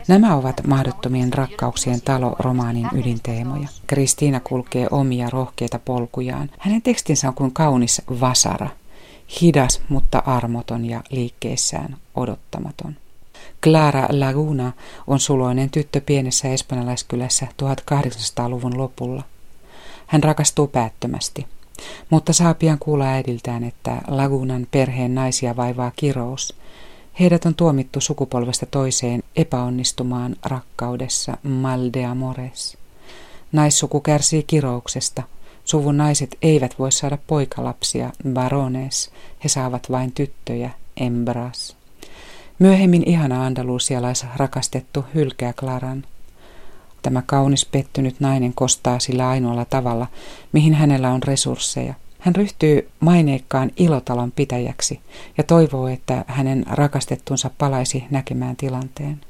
Nämä 0.09 0.35
ovat 0.35 0.67
mahdottomien 0.67 1.33
rakkauksien 1.33 2.01
talo 2.01 2.37
romaanin 2.39 2.89
ydinteemoja. 2.93 3.69
Kristiina 3.87 4.41
kulkee 4.41 4.87
omia 4.91 5.31
rohkeita 5.31 5.79
polkujaan. 5.79 6.51
Hänen 6.59 6.83
tekstinsä 6.83 7.29
on 7.29 7.35
kuin 7.35 7.53
kaunis 7.53 8.03
vasara, 8.21 8.69
hidas 9.41 9.81
mutta 9.89 10.23
armoton 10.27 10.85
ja 10.85 11.03
liikkeessään 11.11 11.97
odottamaton. 12.15 12.97
Clara 13.63 14.07
Laguna 14.11 14.73
on 15.07 15.21
suloinen 15.21 15.71
tyttö 15.71 16.01
pienessä 16.01 16.49
espanjalaiskylässä 16.49 17.47
1800-luvun 17.63 18.79
lopulla. 18.79 19.23
Hän 20.07 20.23
rakastuu 20.23 20.67
päättömästi, 20.67 21.47
mutta 22.11 22.33
saa 22.33 22.55
pian 22.55 22.79
kuulla 22.79 23.05
äidiltään, 23.05 23.65
että 23.65 24.03
Lagunan 24.09 24.67
perheen 24.71 25.15
naisia 25.15 25.57
vaivaa 25.57 25.93
kirous. 25.97 26.55
Heidät 27.21 27.47
on 27.47 27.55
tuomittu 27.55 28.01
sukupolvesta 28.01 28.67
toiseen 28.67 29.23
epäonnistumaan 29.37 30.37
rakkaudessa 30.45 31.37
mal 31.43 31.91
de 31.93 32.05
amores. 32.05 32.79
Naissuku 33.53 34.01
kärsii 34.01 34.43
kirouksesta. 34.43 35.23
Suvun 35.65 35.97
naiset 35.97 36.39
eivät 36.43 36.79
voi 36.79 36.93
saada 36.93 37.19
poikalapsia, 37.27 38.11
barones. 38.33 39.11
He 39.45 39.49
saavat 39.49 39.91
vain 39.91 40.13
tyttöjä, 40.13 40.71
embras. 40.97 41.78
Myöhemmin 42.59 43.09
ihana 43.09 43.47
andalusialais 43.47 44.27
rakastettu 44.37 45.05
hylkää 45.15 45.53
Klaran. 45.53 46.05
Tämä 47.03 47.23
kaunis 47.27 47.67
pettynyt 47.67 48.21
nainen 48.21 48.55
kostaa 48.55 48.99
sillä 48.99 49.29
ainoalla 49.29 49.65
tavalla, 49.65 50.07
mihin 50.53 50.75
hänellä 50.75 51.11
on 51.11 51.23
resursseja. 51.23 51.95
Hän 52.19 52.37
ryhtyy 52.37 52.89
maineikkaan 53.01 53.71
ilotalon 53.77 54.33
pitäjäksi 54.33 55.01
ja 55.39 55.45
toivoo, 55.45 55.89
että 55.89 56.25
hänen 56.27 56.65
rakastettunsa 56.71 57.51
palaisi 57.59 58.05
näkemään 58.11 58.57
tilanteen. 58.57 59.21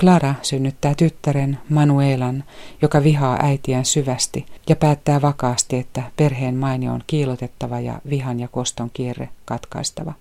Clara 0.00 0.34
synnyttää 0.42 0.94
tyttären 0.94 1.58
Manuelan, 1.68 2.44
joka 2.82 3.02
vihaa 3.02 3.38
äitiään 3.42 3.84
syvästi 3.84 4.46
ja 4.68 4.76
päättää 4.76 5.22
vakaasti, 5.22 5.76
että 5.76 6.02
perheen 6.16 6.54
maine 6.54 6.90
on 6.90 7.02
kiilotettava 7.06 7.80
ja 7.80 8.00
vihan 8.10 8.40
ja 8.40 8.48
koston 8.48 8.90
kierre 8.92 9.28
katkaistava. 9.44 10.12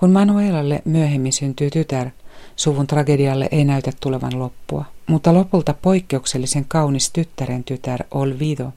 Kun 0.00 0.10
Manuelalle 0.10 0.82
myöhemmin 0.84 1.32
syntyy 1.32 1.70
tytär, 1.70 2.10
suvun 2.56 2.86
tragedialle 2.86 3.48
ei 3.52 3.64
näytä 3.64 3.92
tulevan 4.00 4.38
loppua. 4.38 4.84
Mutta 5.06 5.34
lopulta 5.34 5.74
poikkeuksellisen 5.82 6.64
kaunis 6.68 7.10
tyttären 7.10 7.64
tytär 7.64 8.04
Olvido 8.10 8.72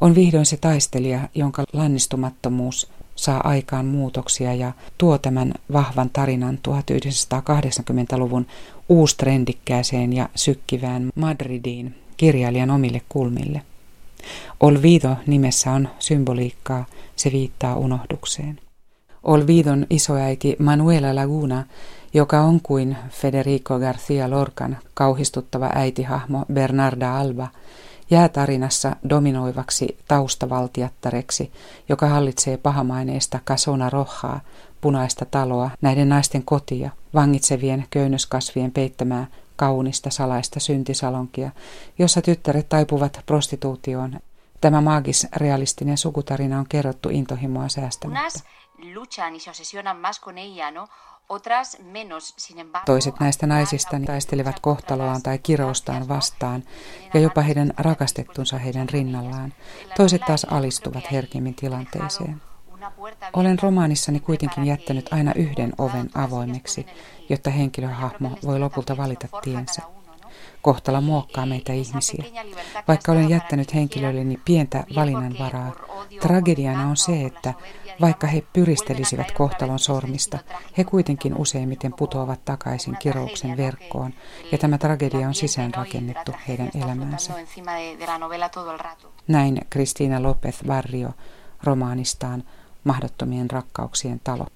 on 0.00 0.14
vihdoin 0.14 0.46
se 0.46 0.56
taistelija, 0.56 1.28
jonka 1.34 1.64
lannistumattomuus 1.72 2.90
saa 3.16 3.40
aikaan 3.44 3.86
muutoksia 3.86 4.54
ja 4.54 4.72
tuo 4.98 5.18
tämän 5.18 5.54
vahvan 5.72 6.10
tarinan 6.10 6.58
1980-luvun 6.68 8.46
uustrendikkääseen 8.88 10.12
ja 10.12 10.28
sykkivään 10.34 11.10
Madridiin 11.14 11.94
kirjailijan 12.16 12.70
omille 12.70 13.02
kulmille. 13.08 13.62
Olvido 14.60 15.16
nimessä 15.26 15.72
on 15.72 15.88
symboliikkaa, 15.98 16.84
se 17.16 17.32
viittaa 17.32 17.76
unohdukseen. 17.76 18.61
Olvidon 19.22 19.86
isoäiti 19.90 20.56
Manuela 20.58 21.14
Laguna, 21.14 21.64
joka 22.14 22.40
on 22.40 22.60
kuin 22.62 22.96
Federico 23.10 23.78
Garcia 23.78 24.30
Lorcan 24.30 24.78
kauhistuttava 24.94 25.70
äitihahmo 25.74 26.44
Bernarda 26.52 27.18
Alba, 27.18 27.48
jää 28.10 28.28
tarinassa 28.28 28.96
dominoivaksi 29.08 29.98
taustavaltiattareksi, 30.08 31.52
joka 31.88 32.08
hallitsee 32.08 32.56
pahamaineista 32.56 33.38
Casona 33.46 33.90
Rohaa, 33.90 34.40
punaista 34.80 35.24
taloa, 35.24 35.70
näiden 35.80 36.08
naisten 36.08 36.42
kotia, 36.44 36.90
vangitsevien 37.14 37.84
köynnöskasvien 37.90 38.72
peittämää 38.72 39.26
kaunista 39.56 40.10
salaista 40.10 40.60
syntisalonkia, 40.60 41.50
jossa 41.98 42.22
tyttäret 42.22 42.68
taipuvat 42.68 43.20
prostituutioon. 43.26 44.20
Tämä 44.60 44.80
maagis 44.80 45.26
realistinen 45.36 45.98
sukutarina 45.98 46.58
on 46.58 46.66
kerrottu 46.68 47.08
intohimoa 47.08 47.68
säästämättä 47.68 48.40
luchan 48.82 49.36
y 49.36 49.40
se 49.40 49.50
obsesionan 49.50 50.00
más 50.00 50.20
con 50.20 50.38
ella, 50.38 50.70
¿no? 50.70 50.88
Toiset 52.86 53.20
näistä 53.20 53.46
naisista 53.46 53.96
taistelevat 54.06 54.60
kohtaloaan 54.60 55.22
tai 55.22 55.38
kiroustaan 55.38 56.08
vastaan 56.08 56.64
ja 57.14 57.20
jopa 57.20 57.40
heidän 57.40 57.72
rakastettunsa 57.78 58.58
heidän 58.58 58.88
rinnallaan. 58.88 59.52
Toiset 59.96 60.22
taas 60.26 60.46
alistuvat 60.50 61.12
herkemmin 61.12 61.54
tilanteeseen. 61.54 62.42
Olen 63.32 63.58
romaanissani 63.62 64.20
kuitenkin 64.20 64.64
jättänyt 64.64 65.12
aina 65.12 65.32
yhden 65.34 65.72
oven 65.78 66.10
avoimeksi, 66.14 66.86
jotta 67.28 67.50
henkilöhahmo 67.50 68.30
voi 68.44 68.58
lopulta 68.58 68.96
valita 68.96 69.28
tiensä. 69.42 69.82
Kohtala 70.62 71.00
muokkaa 71.00 71.46
meitä 71.46 71.72
ihmisiä. 71.72 72.24
Vaikka 72.88 73.12
olen 73.12 73.30
jättänyt 73.30 73.74
henkilölleni 73.74 74.40
pientä 74.44 74.84
valinnanvaraa, 74.96 75.72
tragediana 76.20 76.88
on 76.88 76.96
se, 76.96 77.24
että 77.24 77.54
Vaikka 78.00 78.26
he 78.26 78.42
pyristelisivät 78.52 79.32
kohtalon 79.32 79.78
sormista, 79.78 80.38
he 80.78 80.84
kuitenkin 80.84 81.34
useimmiten 81.36 81.92
putoavat 81.92 82.44
takaisin 82.44 82.96
kirouksen 82.96 83.56
verkkoon, 83.56 84.14
ja 84.52 84.58
tämä 84.58 84.78
tragedia 84.78 85.28
on 85.28 85.34
sisäänrakennettu 85.34 86.32
heidän 86.48 86.70
elämäänsä. 86.84 87.32
Näin 89.28 89.60
Kristiina 89.70 90.22
Lopez 90.22 90.62
Barrio 90.66 91.10
romaanistaan 91.64 92.44
Mahdottomien 92.84 93.50
rakkauksien 93.50 94.20
talo. 94.24 94.46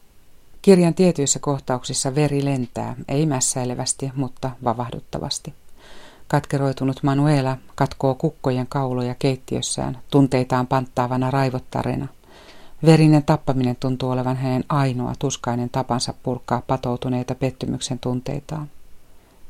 Kirjan 0.62 0.94
tietyissä 0.94 1.38
kohtauksissa 1.38 2.14
veri 2.14 2.44
lentää, 2.44 2.96
ei 3.08 3.26
mässäilevästi, 3.26 4.12
mutta 4.16 4.50
vavahduttavasti. 4.64 5.54
Katkeroitunut 6.28 7.02
Manuela 7.02 7.56
katkoo 7.74 8.14
kukkojen 8.14 8.66
kauloja 8.66 9.14
keittiössään, 9.18 9.98
tunteitaan 10.10 10.66
panttaavana 10.66 11.30
raivottarena. 11.30 12.08
Verinen 12.86 13.24
tappaminen 13.24 13.76
tuntuu 13.80 14.10
olevan 14.10 14.36
hänen 14.36 14.64
ainoa 14.68 15.12
tuskainen 15.18 15.70
tapansa 15.70 16.14
purkaa 16.22 16.62
patoutuneita 16.66 17.34
pettymyksen 17.34 17.98
tunteitaan. 17.98 18.70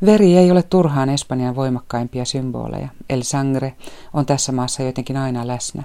Veri 0.05 0.37
ei 0.37 0.51
ole 0.51 0.63
turhaan 0.63 1.09
Espanjan 1.09 1.57
voimakkaimpia 1.57 2.25
symboleja. 2.25 2.89
El 3.11 3.23
sangre 3.23 3.75
on 4.13 4.27
tässä 4.27 4.53
maassa 4.53 4.83
jotenkin 4.83 5.17
aina 5.17 5.47
läsnä. 5.47 5.83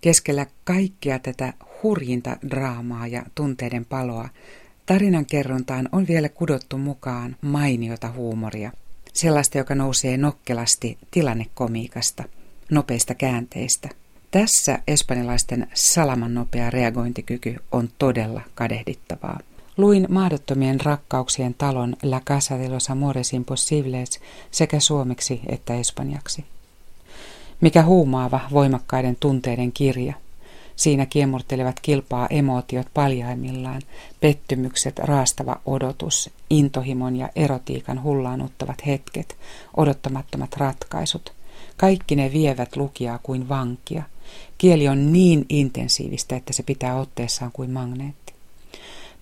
Keskellä 0.00 0.46
kaikkea 0.64 1.18
tätä 1.18 1.52
hurjinta 1.82 2.36
draamaa 2.50 3.06
ja 3.06 3.22
tunteiden 3.34 3.84
paloa 3.84 4.28
tarinan 4.86 5.26
kerrontaan 5.26 5.88
on 5.92 6.06
vielä 6.06 6.28
kudottu 6.28 6.78
mukaan 6.78 7.36
mainiota 7.40 8.12
huumoria. 8.12 8.72
Sellaista, 9.12 9.58
joka 9.58 9.74
nousee 9.74 10.16
nokkelasti 10.16 10.98
tilannekomiikasta, 11.10 12.24
nopeista 12.70 13.14
käänteistä. 13.14 13.88
Tässä 14.30 14.78
espanjalaisten 14.86 15.68
salaman 15.74 16.34
nopea 16.34 16.70
reagointikyky 16.70 17.56
on 17.72 17.88
todella 17.98 18.40
kadehdittavaa. 18.54 19.38
Luin 19.76 20.06
mahdottomien 20.08 20.80
rakkauksien 20.80 21.54
talon 21.54 21.96
La 22.02 22.20
Casa 22.20 22.58
de 22.58 22.68
los 22.68 22.90
Amores 22.90 23.32
Imposibles 23.32 24.20
sekä 24.50 24.80
suomeksi 24.80 25.40
että 25.46 25.74
espanjaksi. 25.74 26.44
Mikä 27.60 27.82
huumaava 27.82 28.40
voimakkaiden 28.52 29.16
tunteiden 29.20 29.72
kirja. 29.72 30.14
Siinä 30.76 31.06
kiemurtelevat 31.06 31.80
kilpaa 31.80 32.26
emootiot 32.30 32.86
paljaimmillaan, 32.94 33.82
pettymykset, 34.20 34.98
raastava 34.98 35.60
odotus, 35.66 36.30
intohimon 36.50 37.16
ja 37.16 37.28
erotiikan 37.36 38.02
hullaanuttavat 38.02 38.86
hetket, 38.86 39.36
odottamattomat 39.76 40.56
ratkaisut. 40.56 41.32
Kaikki 41.76 42.16
ne 42.16 42.32
vievät 42.32 42.76
lukijaa 42.76 43.18
kuin 43.22 43.48
vankia. 43.48 44.02
Kieli 44.58 44.88
on 44.88 45.12
niin 45.12 45.46
intensiivistä, 45.48 46.36
että 46.36 46.52
se 46.52 46.62
pitää 46.62 47.00
otteessaan 47.00 47.52
kuin 47.52 47.70
magneetti. 47.70 48.32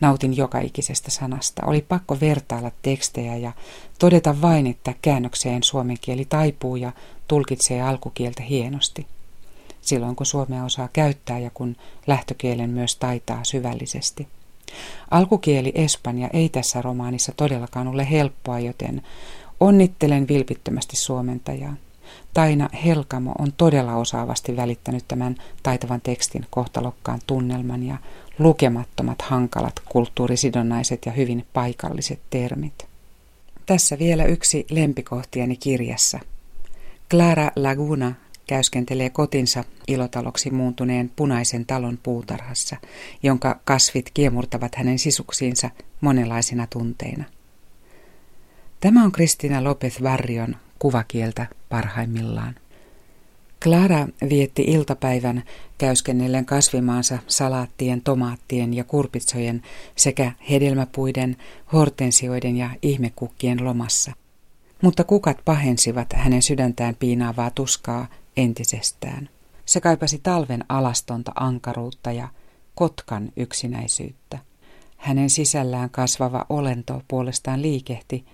Nautin 0.00 0.36
joka 0.36 0.60
ikisestä 0.60 1.10
sanasta. 1.10 1.66
Oli 1.66 1.84
pakko 1.88 2.20
vertailla 2.20 2.70
tekstejä 2.82 3.36
ja 3.36 3.52
todeta 3.98 4.42
vain, 4.42 4.66
että 4.66 4.94
käännökseen 5.02 5.62
suomen 5.62 5.96
kieli 6.00 6.24
taipuu 6.24 6.76
ja 6.76 6.92
tulkitsee 7.28 7.82
alkukieltä 7.82 8.42
hienosti. 8.42 9.06
Silloin 9.80 10.16
kun 10.16 10.26
suomea 10.26 10.64
osaa 10.64 10.88
käyttää 10.92 11.38
ja 11.38 11.50
kun 11.54 11.76
lähtökielen 12.06 12.70
myös 12.70 12.96
taitaa 12.96 13.44
syvällisesti. 13.44 14.28
Alkukieli 15.10 15.72
Espanja 15.74 16.28
ei 16.32 16.48
tässä 16.48 16.82
romaanissa 16.82 17.32
todellakaan 17.36 17.88
ole 17.88 18.10
helppoa, 18.10 18.58
joten 18.58 19.02
onnittelen 19.60 20.28
vilpittömästi 20.28 20.96
suomentajaa. 20.96 21.76
Taina 22.36 22.68
Helkamo 22.84 23.34
on 23.38 23.52
todella 23.56 23.94
osaavasti 23.94 24.56
välittänyt 24.56 25.04
tämän 25.08 25.36
taitavan 25.62 26.00
tekstin 26.00 26.46
kohtalokkaan 26.50 27.20
tunnelman 27.26 27.82
ja 27.82 27.96
lukemattomat 28.38 29.22
hankalat 29.22 29.72
kulttuurisidonnaiset 29.88 31.06
ja 31.06 31.12
hyvin 31.12 31.46
paikalliset 31.52 32.20
termit. 32.30 32.86
Tässä 33.66 33.98
vielä 33.98 34.24
yksi 34.24 34.66
lempikohtiani 34.70 35.56
kirjassa. 35.56 36.20
Clara 37.10 37.50
Laguna 37.56 38.14
käyskentelee 38.46 39.10
kotinsa 39.10 39.64
ilotaloksi 39.88 40.50
muuntuneen 40.50 41.12
punaisen 41.16 41.66
talon 41.66 41.98
puutarhassa, 42.02 42.76
jonka 43.22 43.60
kasvit 43.64 44.10
kiemurtavat 44.14 44.74
hänen 44.74 44.98
sisuksiinsa 44.98 45.70
monenlaisina 46.00 46.66
tunteina. 46.70 47.24
Tämä 48.80 49.04
on 49.04 49.12
Kristina 49.12 49.64
Lopez 49.64 50.02
Varrion 50.02 50.56
kuvakieltä 50.78 51.46
parhaimmillaan. 51.68 52.54
Clara 53.62 54.08
vietti 54.30 54.62
iltapäivän 54.62 55.42
käyskennellen 55.78 56.44
kasvimaansa 56.44 57.18
salaattien, 57.26 58.02
tomaattien 58.02 58.74
ja 58.74 58.84
kurpitsojen 58.84 59.62
sekä 59.96 60.32
hedelmäpuiden, 60.50 61.36
hortensioiden 61.72 62.56
ja 62.56 62.70
ihmekukkien 62.82 63.64
lomassa. 63.64 64.12
Mutta 64.82 65.04
kukat 65.04 65.38
pahensivat 65.44 66.12
hänen 66.12 66.42
sydäntään 66.42 66.94
piinaavaa 66.94 67.50
tuskaa 67.50 68.06
entisestään. 68.36 69.28
Se 69.64 69.80
kaipasi 69.80 70.20
talven 70.22 70.64
alastonta 70.68 71.32
ankaruutta 71.34 72.12
ja 72.12 72.28
kotkan 72.74 73.32
yksinäisyyttä. 73.36 74.38
Hänen 74.96 75.30
sisällään 75.30 75.90
kasvava 75.90 76.46
olento 76.48 77.02
puolestaan 77.08 77.62
liikehti, 77.62 78.24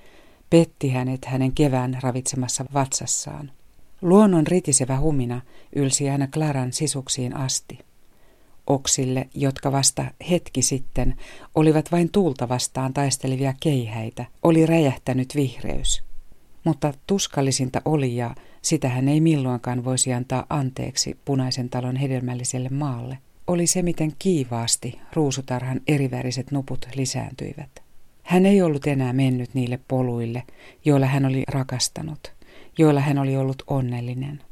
petti 0.53 0.88
hänet 0.88 1.24
hänen 1.24 1.53
kevään 1.53 1.98
ravitsemassa 2.03 2.64
vatsassaan. 2.74 3.50
Luonnon 4.03 4.46
ritisevä 4.46 5.00
humina 5.00 5.40
ylsi 5.76 6.11
aina 6.11 6.26
Klaran 6.26 6.72
sisuksiin 6.72 7.36
asti. 7.36 7.78
Oksille, 8.66 9.28
jotka 9.34 9.72
vasta 9.72 10.05
hetki 10.30 10.62
sitten 10.62 11.14
olivat 11.55 11.92
vain 11.92 12.11
tuulta 12.11 12.48
vastaan 12.48 12.94
taistelevia 12.94 13.55
keihäitä, 13.61 14.24
oli 14.42 14.66
räjähtänyt 14.66 15.34
vihreys. 15.36 16.03
Mutta 16.64 16.94
tuskallisinta 17.07 17.82
oli 17.84 18.16
ja 18.16 18.34
sitä 18.62 18.88
hän 18.88 19.09
ei 19.09 19.20
milloinkaan 19.20 19.84
voisi 19.84 20.12
antaa 20.12 20.46
anteeksi 20.50 21.18
punaisen 21.24 21.68
talon 21.70 21.96
hedelmälliselle 21.96 22.68
maalle, 22.68 23.18
oli 23.46 23.66
se, 23.66 23.82
miten 23.82 24.12
kiivaasti 24.18 25.00
ruusutarhan 25.12 25.80
eriväriset 25.88 26.50
nuput 26.50 26.88
lisääntyivät. 26.94 27.91
Hän 28.23 28.47
ei 28.47 28.62
ollut 28.62 28.87
enää 28.87 29.12
mennyt 29.12 29.55
niille 29.55 29.81
poluille, 29.89 30.43
joilla 30.85 31.07
hän 31.07 31.25
oli 31.25 31.45
rakastanut, 31.49 32.33
joilla 32.79 33.01
hän 33.01 33.18
oli 33.18 33.37
ollut 33.37 33.62
onnellinen, 33.66 34.43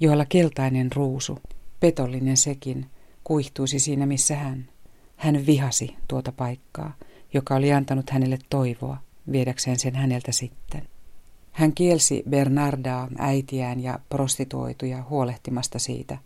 joilla 0.00 0.24
keltainen 0.24 0.92
ruusu, 0.92 1.38
petollinen 1.80 2.36
sekin, 2.36 2.86
kuihtuisi 3.24 3.78
siinä 3.78 4.06
missä 4.06 4.36
hän. 4.36 4.68
Hän 5.16 5.46
vihasi 5.46 5.96
tuota 6.08 6.32
paikkaa, 6.32 6.94
joka 7.34 7.54
oli 7.54 7.72
antanut 7.72 8.10
hänelle 8.10 8.38
toivoa, 8.50 8.96
viedäkseen 9.32 9.78
sen 9.78 9.94
häneltä 9.94 10.32
sitten. 10.32 10.82
Hän 11.52 11.72
kielsi 11.72 12.22
Bernardaa, 12.30 13.08
äitiään 13.18 13.82
ja 13.82 13.98
prostituoituja 14.08 15.04
huolehtimasta 15.10 15.78
siitä. 15.78 16.18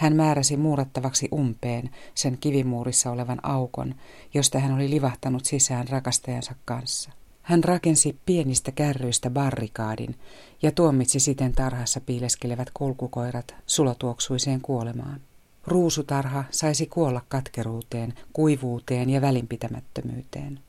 Hän 0.00 0.16
määräsi 0.16 0.56
muurattavaksi 0.56 1.28
umpeen 1.32 1.90
sen 2.14 2.38
kivimuurissa 2.38 3.10
olevan 3.10 3.38
aukon, 3.42 3.94
josta 4.34 4.58
hän 4.58 4.74
oli 4.74 4.90
livahtanut 4.90 5.44
sisään 5.44 5.88
rakastajansa 5.88 6.54
kanssa. 6.64 7.10
Hän 7.42 7.64
rakensi 7.64 8.18
pienistä 8.26 8.72
kärryistä 8.72 9.30
barrikaadin 9.30 10.14
ja 10.62 10.72
tuomitsi 10.72 11.20
siten 11.20 11.52
tarhassa 11.52 12.00
piileskelevät 12.00 12.70
kulkukoirat 12.74 13.54
sulotuoksuiseen 13.66 14.60
kuolemaan. 14.60 15.20
Ruusutarha 15.66 16.44
saisi 16.50 16.86
kuolla 16.86 17.22
katkeruuteen, 17.28 18.14
kuivuuteen 18.32 19.10
ja 19.10 19.20
välinpitämättömyyteen. 19.20 20.60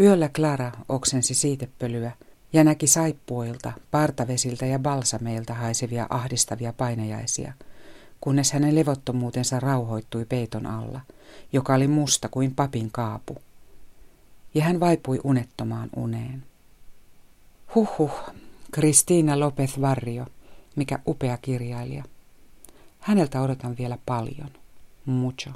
Yöllä 0.00 0.28
Clara 0.28 0.72
oksensi 0.88 1.34
siitepölyä, 1.34 2.12
ja 2.52 2.64
näki 2.64 2.86
saippuilta, 2.86 3.72
partavesiltä 3.90 4.66
ja 4.66 4.78
balsameilta 4.78 5.54
haisevia 5.54 6.06
ahdistavia 6.10 6.72
painajaisia, 6.72 7.52
kunnes 8.20 8.52
hänen 8.52 8.74
levottomuutensa 8.74 9.60
rauhoittui 9.60 10.24
peiton 10.24 10.66
alla, 10.66 11.00
joka 11.52 11.74
oli 11.74 11.88
musta 11.88 12.28
kuin 12.28 12.54
papin 12.54 12.90
kaapu. 12.90 13.36
Ja 14.54 14.64
hän 14.64 14.80
vaipui 14.80 15.20
unettomaan 15.24 15.90
uneen. 15.96 16.42
Huhhuh, 17.74 18.20
Kristiina 18.72 19.40
Lopez 19.40 19.80
Varrio, 19.80 20.26
mikä 20.76 20.98
upea 21.06 21.36
kirjailija. 21.36 22.04
Häneltä 23.00 23.40
odotan 23.42 23.76
vielä 23.78 23.98
paljon. 24.06 24.50
Mucho. 25.06 25.50